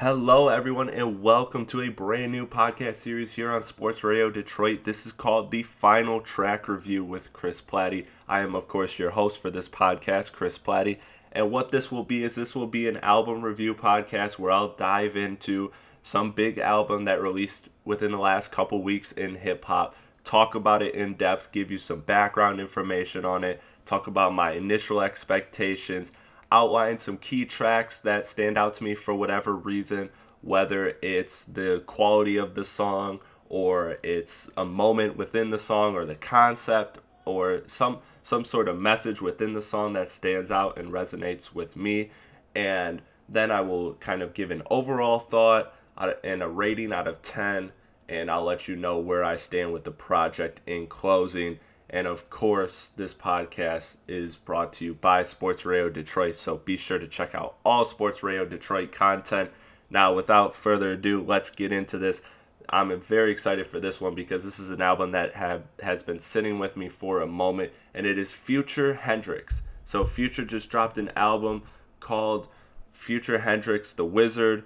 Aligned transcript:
Hello, 0.00 0.48
everyone, 0.48 0.88
and 0.88 1.20
welcome 1.20 1.66
to 1.66 1.82
a 1.82 1.90
brand 1.90 2.32
new 2.32 2.46
podcast 2.46 2.96
series 2.96 3.34
here 3.34 3.52
on 3.52 3.62
Sports 3.62 4.02
Radio 4.02 4.30
Detroit. 4.30 4.84
This 4.84 5.04
is 5.04 5.12
called 5.12 5.50
the 5.50 5.62
Final 5.62 6.22
Track 6.22 6.68
Review 6.68 7.04
with 7.04 7.34
Chris 7.34 7.60
Platte. 7.60 8.06
I 8.26 8.40
am, 8.40 8.54
of 8.54 8.66
course, 8.66 8.98
your 8.98 9.10
host 9.10 9.42
for 9.42 9.50
this 9.50 9.68
podcast, 9.68 10.32
Chris 10.32 10.56
Platte. 10.56 10.98
And 11.32 11.50
what 11.50 11.70
this 11.70 11.92
will 11.92 12.02
be 12.02 12.24
is 12.24 12.34
this 12.34 12.54
will 12.54 12.66
be 12.66 12.88
an 12.88 12.96
album 13.02 13.42
review 13.42 13.74
podcast 13.74 14.38
where 14.38 14.52
I'll 14.52 14.74
dive 14.74 15.16
into 15.16 15.70
some 16.00 16.32
big 16.32 16.56
album 16.56 17.04
that 17.04 17.20
released 17.20 17.68
within 17.84 18.12
the 18.12 18.16
last 18.16 18.50
couple 18.50 18.82
weeks 18.82 19.12
in 19.12 19.34
hip 19.34 19.66
hop, 19.66 19.94
talk 20.24 20.54
about 20.54 20.82
it 20.82 20.94
in 20.94 21.12
depth, 21.12 21.52
give 21.52 21.70
you 21.70 21.76
some 21.76 22.00
background 22.00 22.58
information 22.58 23.26
on 23.26 23.44
it, 23.44 23.60
talk 23.84 24.06
about 24.06 24.32
my 24.32 24.52
initial 24.52 25.02
expectations 25.02 26.10
outline 26.52 26.98
some 26.98 27.16
key 27.16 27.44
tracks 27.44 27.98
that 28.00 28.26
stand 28.26 28.58
out 28.58 28.74
to 28.74 28.84
me 28.84 28.94
for 28.94 29.14
whatever 29.14 29.54
reason, 29.54 30.10
whether 30.42 30.96
it's 31.02 31.44
the 31.44 31.82
quality 31.86 32.36
of 32.36 32.54
the 32.54 32.64
song 32.64 33.20
or 33.48 33.98
it's 34.02 34.48
a 34.56 34.64
moment 34.64 35.16
within 35.16 35.50
the 35.50 35.58
song 35.58 35.94
or 35.94 36.04
the 36.04 36.14
concept 36.14 36.98
or 37.24 37.62
some 37.66 37.98
some 38.22 38.44
sort 38.44 38.68
of 38.68 38.78
message 38.78 39.22
within 39.22 39.54
the 39.54 39.62
song 39.62 39.94
that 39.94 40.08
stands 40.08 40.50
out 40.50 40.78
and 40.78 40.90
resonates 40.90 41.54
with 41.54 41.74
me. 41.74 42.10
And 42.54 43.00
then 43.28 43.50
I 43.50 43.60
will 43.60 43.94
kind 43.94 44.20
of 44.22 44.34
give 44.34 44.50
an 44.50 44.62
overall 44.70 45.18
thought 45.18 45.72
uh, 45.96 46.12
and 46.22 46.42
a 46.42 46.48
rating 46.48 46.92
out 46.92 47.08
of 47.08 47.22
10 47.22 47.72
and 48.08 48.30
I'll 48.30 48.42
let 48.42 48.66
you 48.66 48.74
know 48.74 48.98
where 48.98 49.24
I 49.24 49.36
stand 49.36 49.72
with 49.72 49.84
the 49.84 49.92
project 49.92 50.60
in 50.66 50.88
closing 50.88 51.60
and 51.90 52.06
of 52.06 52.30
course, 52.30 52.92
this 52.96 53.12
podcast 53.12 53.96
is 54.06 54.36
brought 54.36 54.72
to 54.74 54.84
you 54.84 54.94
by 54.94 55.22
Sports 55.24 55.64
Radio 55.64 55.90
Detroit. 55.90 56.36
So 56.36 56.56
be 56.56 56.76
sure 56.76 56.98
to 56.98 57.08
check 57.08 57.34
out 57.34 57.56
all 57.64 57.84
Sports 57.84 58.22
Radio 58.22 58.44
Detroit 58.44 58.92
content. 58.92 59.50
Now, 59.90 60.14
without 60.14 60.54
further 60.54 60.92
ado, 60.92 61.20
let's 61.20 61.50
get 61.50 61.72
into 61.72 61.98
this. 61.98 62.22
I'm 62.68 63.00
very 63.00 63.32
excited 63.32 63.66
for 63.66 63.80
this 63.80 64.00
one 64.00 64.14
because 64.14 64.44
this 64.44 64.60
is 64.60 64.70
an 64.70 64.80
album 64.80 65.10
that 65.10 65.34
have 65.34 65.64
has 65.82 66.04
been 66.04 66.20
sitting 66.20 66.60
with 66.60 66.76
me 66.76 66.88
for 66.88 67.20
a 67.20 67.26
moment, 67.26 67.72
and 67.92 68.06
it 68.06 68.16
is 68.16 68.30
Future 68.32 68.94
Hendrix. 68.94 69.62
So 69.84 70.04
Future 70.04 70.44
just 70.44 70.70
dropped 70.70 70.96
an 70.96 71.10
album 71.16 71.64
called 71.98 72.46
Future 72.92 73.40
Hendrix, 73.40 73.92
The 73.92 74.04
Wizard, 74.04 74.64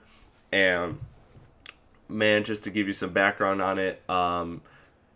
and 0.52 0.98
man, 2.06 2.44
just 2.44 2.62
to 2.64 2.70
give 2.70 2.86
you 2.86 2.92
some 2.92 3.14
background 3.14 3.62
on 3.62 3.78
it, 3.78 4.02
um, 4.10 4.60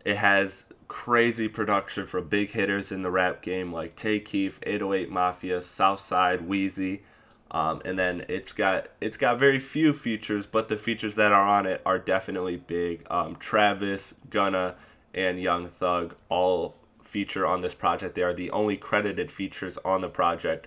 it 0.08 0.16
has 0.16 0.64
crazy 0.88 1.48
production 1.48 2.06
for 2.06 2.22
big 2.22 2.52
hitters 2.52 2.90
in 2.90 3.02
the 3.02 3.10
rap 3.10 3.42
game 3.42 3.70
like 3.70 3.94
Tay 3.94 4.18
Keith, 4.18 4.58
808 4.62 5.10
Mafia, 5.10 5.60
Southside, 5.60 6.48
Wheezy. 6.48 7.02
Um, 7.50 7.82
and 7.84 7.98
then 7.98 8.24
it's 8.26 8.54
got 8.54 8.88
it's 9.02 9.18
got 9.18 9.38
very 9.38 9.58
few 9.58 9.92
features, 9.92 10.46
but 10.46 10.68
the 10.68 10.78
features 10.78 11.14
that 11.16 11.32
are 11.32 11.46
on 11.46 11.66
it 11.66 11.82
are 11.84 11.98
definitely 11.98 12.56
big. 12.56 13.06
Um, 13.10 13.36
Travis, 13.36 14.14
Gunna, 14.30 14.76
and 15.12 15.42
Young 15.42 15.68
Thug 15.68 16.14
all 16.30 16.74
feature 17.02 17.46
on 17.46 17.60
this 17.60 17.74
project. 17.74 18.14
They 18.14 18.22
are 18.22 18.32
the 18.32 18.50
only 18.50 18.78
credited 18.78 19.30
features 19.30 19.76
on 19.84 20.00
the 20.00 20.08
project, 20.08 20.66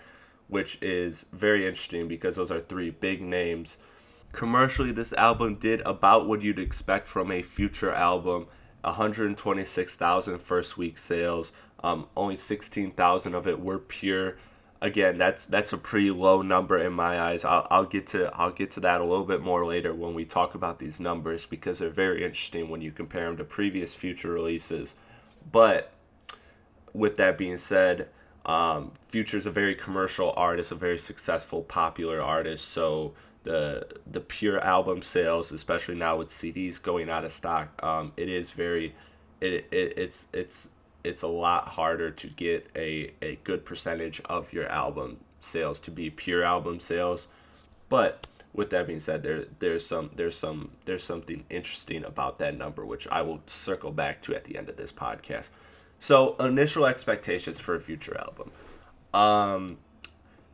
which 0.49 0.77
is 0.83 1.25
very 1.33 1.65
interesting 1.65 2.07
because 2.07 2.35
those 2.35 2.51
are 2.51 2.59
three 2.59 2.91
big 2.91 3.23
names. 3.23 3.79
Commercially, 4.33 4.91
this 4.91 5.13
album 5.13 5.55
did 5.55 5.81
about 5.81 6.27
what 6.27 6.43
you'd 6.43 6.59
expect 6.59 7.07
from 7.07 7.31
a 7.31 7.41
future 7.41 7.91
album 7.91 8.45
126,000 8.81 10.39
first 10.39 10.77
week 10.77 10.97
sales. 10.97 11.51
Um, 11.83 12.07
only 12.15 12.35
16,000 12.35 13.35
of 13.35 13.47
it 13.47 13.59
were 13.59 13.79
pure. 13.79 14.37
Again, 14.83 15.17
that's 15.19 15.45
that's 15.45 15.73
a 15.73 15.77
pretty 15.77 16.09
low 16.09 16.41
number 16.41 16.77
in 16.79 16.93
my 16.93 17.19
eyes. 17.21 17.45
I'll, 17.45 17.67
I'll 17.69 17.85
get 17.85 18.07
to 18.07 18.31
I'll 18.33 18.51
get 18.51 18.71
to 18.71 18.79
that 18.79 18.99
a 18.99 19.03
little 19.03 19.25
bit 19.25 19.41
more 19.41 19.63
later 19.63 19.93
when 19.93 20.15
we 20.15 20.25
talk 20.25 20.55
about 20.55 20.79
these 20.79 20.99
numbers 20.99 21.45
because 21.45 21.79
they're 21.79 21.89
very 21.89 22.23
interesting 22.23 22.69
when 22.69 22.81
you 22.81 22.91
compare 22.91 23.27
them 23.27 23.37
to 23.37 23.43
previous 23.43 23.93
future 23.93 24.31
releases. 24.31 24.95
But 25.51 25.91
with 26.93 27.17
that 27.17 27.37
being 27.37 27.57
said, 27.57 28.09
um, 28.45 28.93
Future's 29.07 29.45
a 29.45 29.51
very 29.51 29.75
commercial 29.75 30.33
artist, 30.35 30.71
a 30.71 30.75
very 30.75 30.97
successful, 30.97 31.61
popular 31.61 32.21
artist. 32.21 32.67
So 32.67 33.13
the 33.43 33.87
the 34.09 34.19
pure 34.19 34.59
album 34.59 35.01
sales, 35.01 35.51
especially 35.51 35.95
now 35.95 36.17
with 36.17 36.29
CDs 36.29 36.81
going 36.81 37.09
out 37.09 37.25
of 37.25 37.31
stock, 37.31 37.69
um, 37.83 38.13
it 38.17 38.29
is 38.29 38.51
very, 38.51 38.95
it, 39.39 39.65
it 39.71 39.93
it's 39.97 40.27
it's 40.33 40.69
it's 41.03 41.21
a 41.21 41.27
lot 41.27 41.69
harder 41.69 42.11
to 42.11 42.27
get 42.27 42.69
a, 42.75 43.11
a 43.21 43.37
good 43.43 43.65
percentage 43.65 44.21
of 44.25 44.53
your 44.53 44.67
album 44.67 45.17
sales 45.39 45.79
to 45.79 45.91
be 45.91 46.09
pure 46.09 46.43
album 46.43 46.79
sales. 46.79 47.27
But 47.89 48.27
with 48.53 48.69
that 48.71 48.87
being 48.87 48.99
said, 48.99 49.23
there 49.23 49.45
there's 49.59 49.85
some 49.85 50.11
there's 50.15 50.35
some 50.35 50.71
there's 50.85 51.03
something 51.03 51.45
interesting 51.49 52.03
about 52.05 52.37
that 52.37 52.55
number 52.55 52.85
which 52.85 53.07
I 53.07 53.21
will 53.21 53.41
circle 53.47 53.91
back 53.91 54.21
to 54.23 54.35
at 54.35 54.45
the 54.45 54.57
end 54.57 54.69
of 54.69 54.77
this 54.77 54.91
podcast. 54.91 55.49
So 55.99 56.35
initial 56.37 56.85
expectations 56.85 57.59
for 57.59 57.75
a 57.75 57.79
future 57.79 58.17
album. 58.17 58.51
Um, 59.13 59.77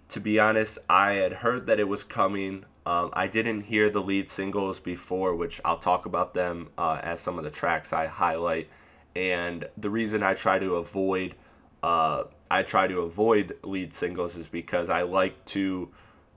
to 0.10 0.20
be 0.20 0.40
honest, 0.40 0.78
I 0.90 1.14
had 1.14 1.34
heard 1.34 1.66
that 1.68 1.80
it 1.80 1.88
was 1.88 2.04
coming. 2.04 2.66
Um, 2.86 3.10
I 3.14 3.28
didn't 3.28 3.62
hear 3.62 3.90
the 3.90 4.02
lead 4.02 4.30
singles 4.30 4.80
before, 4.80 5.36
which 5.36 5.60
I'll 5.66 5.78
talk 5.78 6.06
about 6.06 6.34
them 6.34 6.70
uh, 6.78 7.00
as 7.04 7.20
some 7.20 7.38
of 7.38 7.44
the 7.44 7.50
tracks 7.52 7.92
I 7.92 8.08
highlight. 8.08 8.70
And 9.16 9.68
the 9.76 9.90
reason 9.90 10.24
I 10.24 10.34
try 10.34 10.60
to 10.60 10.76
avoid 10.76 11.36
uh, 11.84 12.24
I 12.50 12.64
try 12.64 12.88
to 12.88 13.00
avoid 13.00 13.58
lead 13.64 13.94
singles 13.94 14.36
is 14.36 14.48
because 14.48 14.90
I 14.90 15.04
like 15.04 15.44
to 15.46 15.90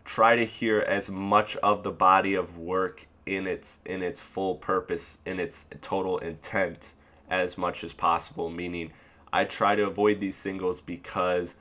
try 0.04 0.36
to 0.36 0.44
hear 0.44 0.80
as 0.80 1.10
much 1.10 1.56
of 1.58 1.82
the 1.82 1.90
body 1.90 2.34
of 2.34 2.58
work 2.58 3.06
in 3.26 3.46
its 3.46 3.80
in 3.84 4.02
its 4.02 4.20
full 4.20 4.56
purpose 4.56 5.18
in 5.24 5.38
its 5.38 5.66
total 5.80 6.18
intent 6.18 6.94
as 7.28 7.56
much 7.56 7.84
as 7.84 7.92
possible 7.92 8.50
meaning 8.50 8.90
I 9.32 9.44
try 9.44 9.76
to 9.76 9.84
avoid 9.84 10.20
these 10.20 10.36
singles 10.36 10.80
because 10.80 11.54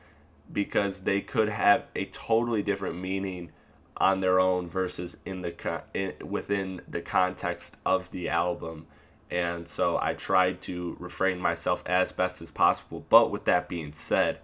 because 0.52 1.02
they 1.02 1.22
could 1.22 1.50
have 1.50 1.86
a 1.96 2.06
totally 2.06 2.64
different 2.64 2.96
meaning 2.96 3.52
on 3.98 4.22
their 4.22 4.40
own 4.40 4.68
versus 4.68 5.18
in 5.26 5.42
the 5.42 5.84
in, 5.94 6.14
within 6.28 6.82
the 6.88 7.02
context 7.02 7.78
of 7.86 8.12
the 8.12 8.30
album. 8.30 8.88
And 9.30 9.68
so 9.68 10.00
I 10.02 10.14
tried 10.16 10.62
to 10.62 10.96
refrain 11.00 11.40
myself 11.40 11.84
as 11.86 12.12
best 12.12 12.42
as 12.42 12.50
possible. 12.50 13.06
But 13.10 13.30
with 13.30 13.46
that 13.46 13.70
being 13.70 13.94
said 13.94 14.40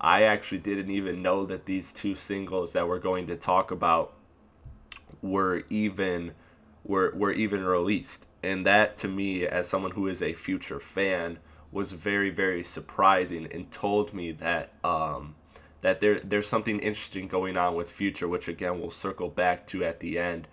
I 0.00 0.22
actually 0.22 0.58
didn't 0.58 0.90
even 0.90 1.22
know 1.22 1.46
that 1.46 1.66
these 1.66 1.92
two 1.92 2.14
singles 2.14 2.72
that 2.74 2.86
we're 2.88 2.98
going 2.98 3.26
to 3.28 3.36
talk 3.36 3.70
about 3.70 4.12
were 5.22 5.64
even 5.70 6.32
were 6.84 7.12
were 7.16 7.32
even 7.32 7.64
released. 7.64 8.28
And 8.42 8.66
that 8.66 8.96
to 8.98 9.08
me 9.08 9.46
as 9.46 9.68
someone 9.68 9.92
who 9.92 10.06
is 10.06 10.22
a 10.22 10.34
future 10.34 10.80
fan 10.80 11.38
was 11.72 11.92
very 11.92 12.30
very 12.30 12.62
surprising 12.62 13.48
and 13.50 13.70
told 13.70 14.12
me 14.12 14.32
that 14.32 14.72
um 14.84 15.34
that 15.86 16.00
there 16.00 16.18
there's 16.18 16.48
something 16.48 16.80
interesting 16.80 17.28
going 17.28 17.56
on 17.56 17.76
with 17.76 17.88
Future, 17.88 18.26
which 18.26 18.48
again 18.48 18.80
we'll 18.80 18.90
circle 18.90 19.28
back 19.28 19.68
to 19.68 19.84
at 19.84 20.00
the 20.00 20.18
end. 20.18 20.48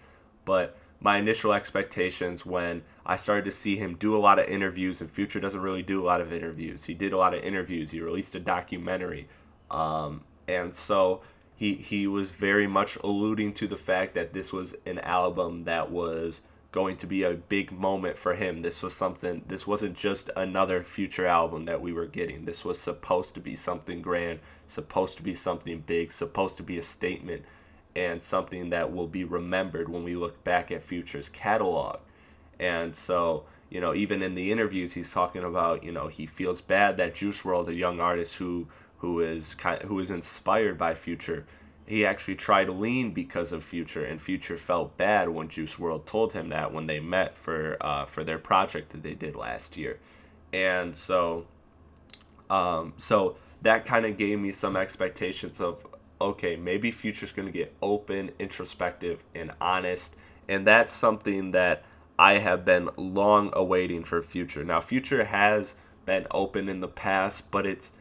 But 0.46 0.78
my 1.00 1.18
initial 1.18 1.54
expectations 1.54 2.46
when 2.46 2.84
I 3.04 3.16
started 3.16 3.44
to 3.46 3.52
see 3.52 3.76
him 3.76 3.96
do 3.96 4.16
a 4.16 4.22
lot 4.22 4.38
of 4.38 4.46
interviews, 4.48 5.02
and 5.02 5.10
Future 5.10 5.40
doesn't 5.40 5.60
really 5.60 5.82
do 5.82 6.00
a 6.00 6.06
lot 6.06 6.22
of 6.22 6.32
interviews. 6.32 6.86
He 6.86 6.94
did 6.94 7.14
a 7.14 7.18
lot 7.18 7.34
of 7.34 7.44
interviews. 7.44 7.90
He 7.90 8.00
released 8.00 8.36
a 8.36 8.40
documentary, 8.40 9.28
um, 9.72 10.22
and 10.48 10.76
so 10.76 11.22
he 11.56 11.74
he 11.78 12.06
was 12.06 12.30
very 12.30 12.68
much 12.68 13.00
alluding 13.04 13.54
to 13.54 13.66
the 13.66 13.76
fact 13.76 14.14
that 14.14 14.34
this 14.34 14.54
was 14.54 14.76
an 14.86 15.00
album 15.00 15.64
that 15.64 15.90
was 15.90 16.42
going 16.74 16.98
to 16.98 17.06
be 17.06 17.22
a 17.22 17.36
big 17.36 17.72
moment 17.72 18.18
for 18.18 18.34
him. 18.34 18.64
This 18.64 18.82
was 18.82 18.96
something, 18.96 19.44
this 19.48 19.68
wasn't 19.68 19.96
just 19.96 20.32
another 20.36 20.84
future 20.84 21.28
album 21.28 21.66
that 21.66 21.82
we 21.82 21.94
were 21.94 22.08
getting. 22.08 22.46
This 22.46 22.66
was 22.66 22.80
supposed 22.80 23.36
to 23.36 23.40
be 23.40 23.56
something 23.56 24.02
grand, 24.02 24.40
supposed 24.66 25.16
to 25.18 25.24
be 25.24 25.36
something 25.36 25.84
big, 25.86 26.12
supposed 26.12 26.58
to 26.58 26.64
be 26.64 26.80
a 26.80 26.82
statement, 26.82 27.44
and 27.96 28.24
something 28.24 28.72
that 28.72 28.92
will 28.92 29.08
be 29.08 29.24
remembered 29.24 29.88
when 29.88 30.04
we 30.04 30.16
look 30.16 30.44
back 30.44 30.72
at 30.72 30.82
Future's 30.82 31.30
catalog. 31.30 32.00
And 32.60 32.96
so, 32.96 33.44
you 33.70 33.80
know, 33.80 33.94
even 33.94 34.24
in 34.24 34.34
the 34.34 34.52
interviews, 34.52 34.94
he's 34.94 35.14
talking 35.14 35.44
about, 35.44 35.84
you 35.84 35.92
know, 35.92 36.08
he 36.08 36.26
feels 36.26 36.60
bad 36.60 36.98
that 36.98 37.14
Juice 37.14 37.46
World, 37.46 37.70
a 37.70 37.76
young 37.76 38.00
artist 38.00 38.38
who 38.38 38.68
who 38.98 39.20
is 39.20 39.54
kind 39.54 39.84
who 39.84 40.00
is 40.00 40.10
inspired 40.10 40.78
by 40.78 40.96
Future, 40.96 41.46
he 41.86 42.06
actually 42.06 42.36
tried 42.36 42.66
to 42.66 42.72
lean 42.72 43.12
because 43.12 43.52
of 43.52 43.64
Future, 43.64 44.06
and 44.06 44.22
Future 44.22 44.58
felt 44.58 44.98
bad 44.98 45.30
when 45.30 45.50
Juice 45.50 45.78
World 45.78 46.06
told 46.06 46.34
him 46.34 46.50
that 46.50 46.72
when 46.74 46.88
they 46.88 47.00
met 47.00 47.38
for 47.38 47.78
uh, 47.82 48.06
for 48.06 48.24
their 48.24 48.40
project 48.40 48.92
that 48.92 49.04
they 49.04 49.14
did 49.14 49.36
last 49.36 49.76
year, 49.78 50.00
and 50.52 50.96
so, 50.96 51.46
um, 52.50 52.94
so 52.98 53.36
that 53.62 53.86
kind 53.86 54.06
of 54.06 54.18
gave 54.18 54.40
me 54.40 54.52
some 54.52 54.76
expectations 54.78 55.60
of 55.60 55.86
okay, 56.22 56.56
maybe 56.56 56.90
Future's 56.90 57.34
gonna 57.34 57.52
get 57.52 57.74
open, 57.82 58.32
introspective, 58.40 59.24
and 59.36 59.52
honest, 59.60 60.16
and 60.48 60.66
that's 60.66 60.94
something 60.94 61.52
that 61.52 61.84
I 62.18 62.38
have 62.38 62.64
been 62.64 62.90
long 62.96 63.52
awaiting 63.54 64.04
for 64.04 64.22
Future. 64.22 64.64
Now, 64.64 64.80
Future 64.80 65.26
has 65.26 65.76
been 66.06 66.28
open 66.32 66.70
in 66.70 66.80
the 66.80 66.88
past, 66.88 67.50
but 67.52 67.66
it's 67.66 67.92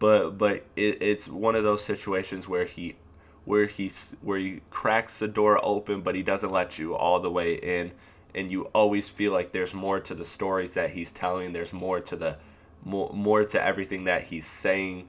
but 0.00 0.30
but 0.30 0.64
it, 0.74 1.00
it's 1.00 1.28
one 1.28 1.54
of 1.54 1.62
those 1.62 1.84
situations 1.84 2.48
where 2.48 2.64
he 2.64 2.96
where 3.44 3.66
he's 3.66 4.16
where 4.20 4.38
he 4.38 4.60
cracks 4.70 5.20
the 5.20 5.28
door 5.28 5.64
open 5.64 6.00
but 6.00 6.16
he 6.16 6.22
doesn't 6.22 6.50
let 6.50 6.78
you 6.78 6.96
all 6.96 7.20
the 7.20 7.30
way 7.30 7.54
in 7.54 7.92
and 8.34 8.50
you 8.50 8.62
always 8.74 9.08
feel 9.08 9.32
like 9.32 9.52
there's 9.52 9.74
more 9.74 10.00
to 10.00 10.14
the 10.14 10.24
stories 10.24 10.74
that 10.74 10.90
he's 10.90 11.12
telling 11.12 11.52
there's 11.52 11.72
more 11.72 12.00
to 12.00 12.16
the 12.16 12.36
more, 12.82 13.10
more 13.12 13.44
to 13.44 13.62
everything 13.62 14.04
that 14.04 14.24
he's 14.24 14.46
saying 14.46 15.06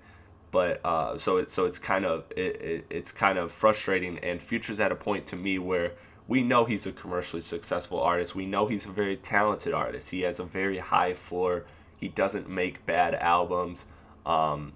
but 0.51 0.85
uh, 0.85 1.17
so 1.17 1.37
it, 1.37 1.49
so 1.49 1.65
it's 1.65 1.79
kind 1.79 2.05
of 2.05 2.25
it, 2.35 2.61
it, 2.61 2.85
it's 2.89 3.11
kind 3.11 3.39
of 3.39 3.51
frustrating 3.51 4.19
and 4.19 4.41
future's 4.41 4.79
at 4.79 4.91
a 4.91 4.95
point 4.95 5.25
to 5.25 5.35
me 5.37 5.57
where 5.57 5.93
we 6.27 6.43
know 6.43 6.65
he's 6.65 6.85
a 6.85 6.91
commercially 6.91 7.41
successful 7.41 8.01
artist 8.01 8.35
we 8.35 8.45
know 8.45 8.67
he's 8.67 8.85
a 8.85 8.91
very 8.91 9.15
talented 9.15 9.73
artist 9.73 10.09
he 10.09 10.21
has 10.21 10.39
a 10.39 10.43
very 10.43 10.79
high 10.79 11.13
floor 11.13 11.65
he 11.97 12.09
doesn't 12.09 12.49
make 12.49 12.85
bad 12.85 13.15
albums 13.15 13.85
um, 14.25 14.73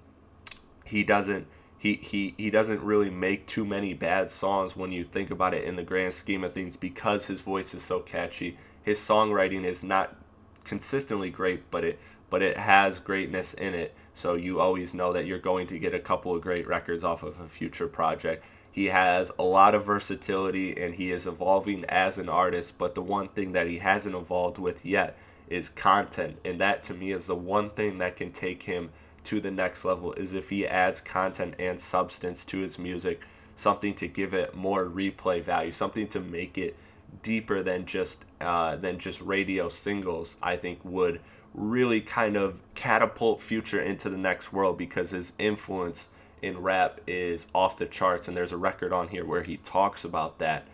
he 0.86 1.04
doesn't 1.04 1.46
he, 1.78 1.96
he, 1.96 2.34
he 2.38 2.50
doesn't 2.50 2.80
really 2.80 3.10
make 3.10 3.46
too 3.46 3.64
many 3.64 3.92
bad 3.92 4.30
songs 4.30 4.74
when 4.74 4.92
you 4.92 5.04
think 5.04 5.30
about 5.30 5.52
it 5.52 5.62
in 5.64 5.76
the 5.76 5.82
grand 5.82 6.14
scheme 6.14 6.42
of 6.42 6.52
things 6.52 6.74
because 6.74 7.26
his 7.26 7.42
voice 7.42 7.74
is 7.74 7.82
so 7.82 8.00
catchy 8.00 8.56
his 8.82 8.98
songwriting 8.98 9.64
is 9.64 9.84
not 9.84 10.16
consistently 10.64 11.30
great 11.30 11.70
but 11.70 11.84
it 11.84 11.98
but 12.30 12.42
it 12.42 12.56
has 12.56 12.98
greatness 12.98 13.54
in 13.54 13.74
it. 13.74 13.94
So 14.14 14.34
you 14.34 14.60
always 14.60 14.94
know 14.94 15.12
that 15.12 15.26
you're 15.26 15.38
going 15.38 15.66
to 15.68 15.78
get 15.78 15.94
a 15.94 16.00
couple 16.00 16.34
of 16.34 16.42
great 16.42 16.66
records 16.66 17.04
off 17.04 17.22
of 17.22 17.38
a 17.40 17.48
future 17.48 17.88
project. 17.88 18.44
He 18.70 18.86
has 18.86 19.30
a 19.38 19.42
lot 19.42 19.74
of 19.74 19.84
versatility 19.84 20.76
and 20.76 20.94
he 20.94 21.10
is 21.10 21.26
evolving 21.26 21.84
as 21.86 22.18
an 22.18 22.28
artist, 22.28 22.74
but 22.78 22.94
the 22.94 23.02
one 23.02 23.28
thing 23.28 23.52
that 23.52 23.68
he 23.68 23.78
hasn't 23.78 24.14
evolved 24.14 24.58
with 24.58 24.84
yet 24.84 25.16
is 25.48 25.68
content. 25.68 26.38
And 26.44 26.60
that 26.60 26.82
to 26.84 26.94
me 26.94 27.12
is 27.12 27.26
the 27.26 27.36
one 27.36 27.70
thing 27.70 27.98
that 27.98 28.16
can 28.16 28.32
take 28.32 28.64
him 28.64 28.90
to 29.26 29.40
the 29.40 29.50
next 29.50 29.84
level 29.84 30.12
is 30.14 30.34
if 30.34 30.50
he 30.50 30.66
adds 30.66 31.00
content 31.00 31.54
and 31.58 31.78
substance 31.78 32.44
to 32.46 32.58
his 32.58 32.78
music, 32.78 33.22
something 33.54 33.94
to 33.94 34.06
give 34.06 34.32
it 34.32 34.54
more 34.54 34.86
replay 34.86 35.42
value, 35.42 35.72
something 35.72 36.08
to 36.08 36.20
make 36.20 36.56
it 36.56 36.76
deeper 37.22 37.62
than 37.62 37.86
just 37.86 38.24
uh, 38.40 38.76
than 38.76 38.98
just 38.98 39.20
radio 39.20 39.68
singles. 39.68 40.36
I 40.42 40.56
think 40.56 40.80
would 40.84 41.20
really 41.54 42.00
kind 42.00 42.36
of 42.36 42.60
catapult 42.74 43.40
Future 43.40 43.80
into 43.80 44.10
the 44.10 44.18
next 44.18 44.52
world 44.52 44.76
because 44.76 45.10
his 45.10 45.32
influence 45.38 46.08
in 46.42 46.58
rap 46.58 47.00
is 47.06 47.46
off 47.54 47.76
the 47.76 47.86
charts, 47.86 48.28
and 48.28 48.36
there's 48.36 48.52
a 48.52 48.56
record 48.56 48.92
on 48.92 49.08
here 49.08 49.24
where 49.24 49.42
he 49.42 49.56
talks 49.56 50.04
about 50.04 50.38
that. 50.38 50.66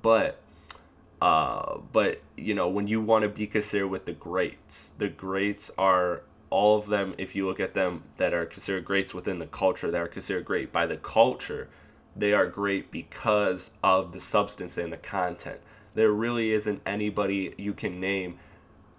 But 0.00 0.40
uh, 1.20 1.78
but 1.92 2.22
you 2.36 2.54
know 2.54 2.68
when 2.68 2.86
you 2.86 3.00
want 3.00 3.22
to 3.22 3.28
be 3.28 3.46
considered 3.46 3.88
with 3.88 4.06
the 4.06 4.12
greats, 4.12 4.92
the 4.98 5.08
greats 5.08 5.70
are 5.76 6.22
all 6.50 6.76
of 6.76 6.86
them. 6.86 7.14
If 7.18 7.34
you 7.34 7.46
look 7.46 7.60
at 7.60 7.74
them 7.74 8.04
that 8.16 8.34
are 8.34 8.46
considered 8.46 8.84
greats 8.84 9.14
within 9.14 9.38
the 9.38 9.46
culture, 9.46 9.90
that 9.90 10.00
are 10.00 10.08
considered 10.08 10.44
great 10.44 10.72
by 10.72 10.86
the 10.86 10.96
culture, 10.96 11.68
they 12.16 12.32
are 12.32 12.46
great 12.46 12.90
because 12.90 13.70
of 13.82 14.12
the 14.12 14.20
substance 14.20 14.76
and 14.76 14.92
the 14.92 14.96
content. 14.96 15.60
There 15.94 16.10
really 16.10 16.52
isn't 16.52 16.82
anybody 16.84 17.54
you 17.56 17.72
can 17.72 18.00
name 18.00 18.38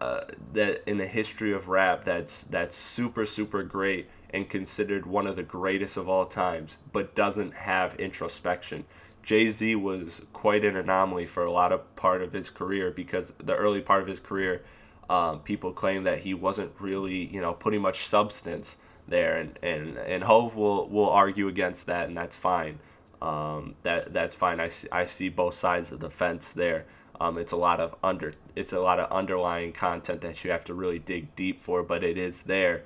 uh, 0.01 0.22
that 0.54 0.88
in 0.90 0.98
the 0.98 1.07
history 1.07 1.51
of 1.51 1.68
rap 1.68 2.06
that's 2.06 2.44
that's 2.44 2.75
super 2.75 3.25
super 3.25 3.63
great 3.63 4.10
and 4.30 4.50
considered 4.50 5.06
one 5.06 5.28
of 5.28 5.36
the 5.36 5.44
greatest 5.44 5.98
of 5.98 6.07
all 6.07 6.25
times, 6.25 6.78
but 6.94 7.16
doesn't 7.16 7.54
have 7.54 7.96
introspection. 7.96 8.86
Jay 9.24 9.50
Z 9.50 9.75
was 9.75 10.22
quite 10.31 10.63
an 10.63 10.75
anomaly 10.75 11.25
for 11.25 11.44
a 11.44 11.51
lot 11.51 11.72
of 11.72 11.96
part 11.96 12.22
of 12.22 12.31
his 12.31 12.50
career 12.50 12.92
because 12.92 13.34
the 13.38 13.56
early 13.56 13.81
part 13.81 14.01
of 14.01 14.07
his 14.07 14.19
career, 14.19 14.63
um, 15.10 15.40
people 15.40 15.72
claim 15.72 16.04
that 16.04 16.20
he 16.20 16.34
wasn't 16.34 16.72
really 16.80 17.26
you 17.26 17.42
know 17.42 17.54
putting 17.54 17.82
much 17.82 18.08
substance 18.08 18.78
there, 19.08 19.38
and 19.38 19.60
and 19.64 19.98
and 19.98 20.24
Hove 20.24 20.56
will 20.56 20.88
will 20.88 21.10
argue 21.10 21.48
against 21.48 21.86
that, 21.88 22.08
and 22.08 22.18
that's 22.18 22.36
fine. 22.36 22.80
Um, 23.22 23.76
that 23.84 24.14
that's 24.14 24.36
fine. 24.36 24.60
I 24.60 24.70
see, 24.70 24.88
I 24.92 25.06
see 25.06 25.30
both 25.30 25.54
sides 25.54 25.92
of 25.92 26.00
the 26.00 26.10
fence 26.10 26.54
there. 26.54 26.86
Um, 27.20 27.38
it's 27.38 27.52
a 27.52 27.58
lot 27.58 27.80
of 27.80 27.96
under 28.02 28.34
it's 28.56 28.72
a 28.72 28.80
lot 28.80 29.00
of 29.00 29.12
underlying 29.12 29.74
content 29.74 30.22
that 30.22 30.44
you 30.44 30.52
have 30.52 30.64
to 30.66 30.74
really 30.74 31.00
dig 31.00 31.36
deep 31.36 31.60
for, 31.60 31.84
but 31.84 32.04
it 32.04 32.18
is 32.18 32.44
there. 32.44 32.84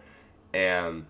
And 0.53 1.05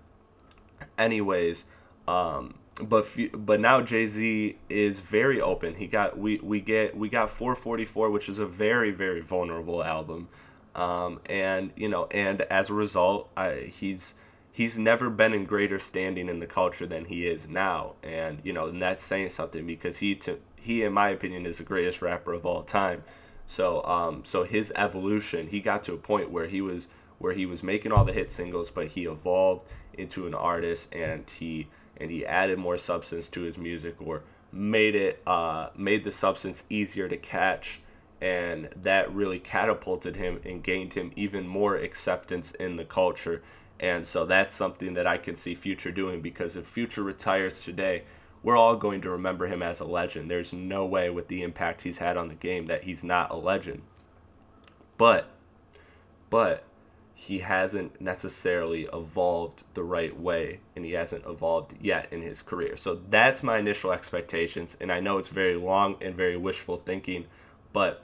anyways, 0.98 1.66
um, 2.08 2.56
but 2.82 3.08
but 3.34 3.60
now 3.60 3.82
Jay 3.82 4.08
Z 4.08 4.58
is 4.70 5.00
very 5.00 5.40
open. 5.40 5.76
He 5.76 5.88
got 5.88 6.18
we 6.18 6.38
we 6.40 6.60
get 6.60 6.98
we 6.98 7.08
got 7.08 7.30
444, 7.30 8.10
which 8.10 8.28
is 8.28 8.40
a 8.40 8.46
very 8.46 8.92
very 8.92 9.22
vulnerable 9.22 9.84
album, 9.84 10.28
um, 10.76 11.20
and 11.26 11.72
you 11.76 11.90
know 11.90 12.06
and 12.12 12.42
as 12.44 12.70
a 12.70 12.74
result, 12.74 13.30
I, 13.36 13.72
he's 13.72 14.14
he's 14.52 14.78
never 14.78 15.10
been 15.10 15.34
in 15.34 15.46
greater 15.46 15.80
standing 15.80 16.30
in 16.30 16.40
the 16.40 16.48
culture 16.48 16.86
than 16.86 17.06
he 17.06 17.28
is 17.28 17.48
now, 17.48 17.94
and 18.02 18.40
you 18.44 18.54
know 18.54 18.68
and 18.68 18.82
that's 18.82 19.04
saying 19.04 19.30
something 19.30 19.66
because 19.66 19.98
he 19.98 20.16
to 20.16 20.40
he 20.56 20.84
in 20.84 20.94
my 20.94 21.10
opinion 21.10 21.46
is 21.46 21.58
the 21.58 21.64
greatest 21.64 22.02
rapper 22.02 22.34
of 22.34 22.46
all 22.46 22.64
time. 22.64 23.04
So 23.46 23.84
um, 23.84 24.24
so 24.26 24.44
his 24.44 24.72
evolution, 24.76 25.48
he 25.48 25.60
got 25.60 25.84
to 25.84 25.94
a 25.94 25.98
point 25.98 26.32
where 26.32 26.48
he 26.48 26.62
was 26.62 26.88
where 27.20 27.34
he 27.34 27.46
was 27.46 27.64
making 27.64 27.92
all 27.92 28.06
the 28.06 28.14
hit 28.14 28.32
singles, 28.32 28.70
but 28.70 28.88
he 28.88 29.06
evolved 29.06 29.68
into 29.94 30.28
an 30.28 30.34
artist 30.34 30.94
and 30.94 31.30
he 31.30 31.68
and 31.98 32.10
he 32.10 32.26
added 32.26 32.58
more 32.58 32.78
substance 32.78 33.30
to 33.30 33.42
his 33.42 33.58
music 33.58 33.96
or 34.02 34.24
made 34.52 34.96
it 34.96 35.22
uh, 35.28 35.70
made 35.76 36.04
the 36.04 36.12
substance 36.12 36.64
easier 36.70 37.08
to 37.08 37.18
catch 37.18 37.82
and 38.24 38.70
that 38.74 39.14
really 39.14 39.38
catapulted 39.38 40.16
him 40.16 40.40
and 40.46 40.64
gained 40.64 40.94
him 40.94 41.12
even 41.14 41.46
more 41.46 41.76
acceptance 41.76 42.52
in 42.52 42.78
the 42.78 42.86
culture 42.86 43.44
and 43.82 44.08
so 44.08 44.26
that's 44.26 44.56
something 44.56 44.94
that 44.94 45.06
I 45.06 45.18
can 45.18 45.36
see 45.36 45.54
Future 45.54 45.92
doing 45.92 46.22
because 46.22 46.56
if 46.56 46.66
Future 46.66 47.04
retires 47.04 47.64
today 47.64 48.04
we're 48.42 48.58
all 48.58 48.78
going 48.78 49.02
to 49.02 49.10
remember 49.10 49.48
him 49.48 49.64
as 49.64 49.80
a 49.80 49.86
legend. 49.86 50.30
There's 50.30 50.52
no 50.52 50.86
way 50.86 51.10
with 51.10 51.30
the 51.30 51.42
impact 51.42 51.82
he's 51.82 52.00
had 52.00 52.18
on 52.18 52.28
the 52.28 52.36
game 52.36 52.68
that 52.68 52.84
he's 52.84 53.04
not 53.04 53.32
a 53.32 53.36
legend. 53.36 53.82
But 54.98 55.30
but 56.30 56.64
he 57.14 57.40
hasn't 57.40 58.02
necessarily 58.02 58.88
evolved 58.92 59.64
the 59.76 59.84
right 59.84 60.20
way 60.20 60.60
and 60.76 60.84
he 60.84 60.92
hasn't 60.92 61.26
evolved 61.26 61.76
yet 61.80 62.08
in 62.12 62.22
his 62.22 62.42
career. 62.42 62.76
So 62.76 63.02
that's 63.10 63.44
my 63.44 63.58
initial 63.58 63.92
expectations 63.92 64.78
and 64.80 64.92
I 64.92 65.00
know 65.00 65.18
it's 65.18 65.30
very 65.30 65.56
long 65.56 65.96
and 66.02 66.16
very 66.16 66.38
wishful 66.38 66.78
thinking, 66.78 67.26
but 67.72 68.04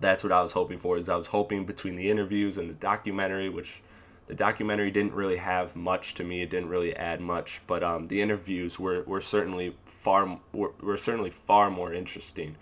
that's 0.00 0.22
what 0.22 0.32
I 0.32 0.40
was 0.40 0.52
hoping 0.52 0.78
for 0.78 0.96
is 0.98 1.08
I 1.08 1.16
was 1.16 1.28
hoping 1.28 1.66
between 1.66 1.96
the 1.96 2.10
interviews 2.10 2.56
and 2.56 2.68
the 2.68 2.74
documentary 2.74 3.48
which 3.48 3.82
the 4.30 4.36
documentary 4.36 4.92
didn't 4.92 5.12
really 5.12 5.38
have 5.38 5.74
much 5.74 6.14
to 6.14 6.22
me. 6.22 6.40
It 6.40 6.50
didn't 6.50 6.68
really 6.68 6.94
add 6.94 7.20
much, 7.20 7.62
but 7.66 7.82
um, 7.82 8.06
the 8.06 8.22
interviews 8.22 8.78
were, 8.78 9.02
were 9.02 9.20
certainly 9.20 9.74
far 9.84 10.38
were, 10.52 10.70
were 10.80 10.96
certainly 10.96 11.30
far 11.30 11.68
more 11.68 11.92
interesting, 11.92 12.54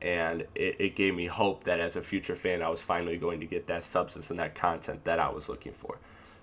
and 0.00 0.42
it, 0.54 0.76
it 0.78 0.94
gave 0.94 1.16
me 1.16 1.26
hope 1.26 1.64
that 1.64 1.80
as 1.80 1.96
a 1.96 2.00
future 2.00 2.36
fan, 2.36 2.62
I 2.62 2.68
was 2.68 2.80
finally 2.80 3.16
going 3.16 3.40
to 3.40 3.46
get 3.46 3.66
that 3.66 3.82
substance 3.82 4.30
and 4.30 4.38
that 4.38 4.54
content 4.54 5.02
that 5.02 5.18
I 5.18 5.28
was 5.28 5.48
looking 5.48 5.72
for. 5.72 5.98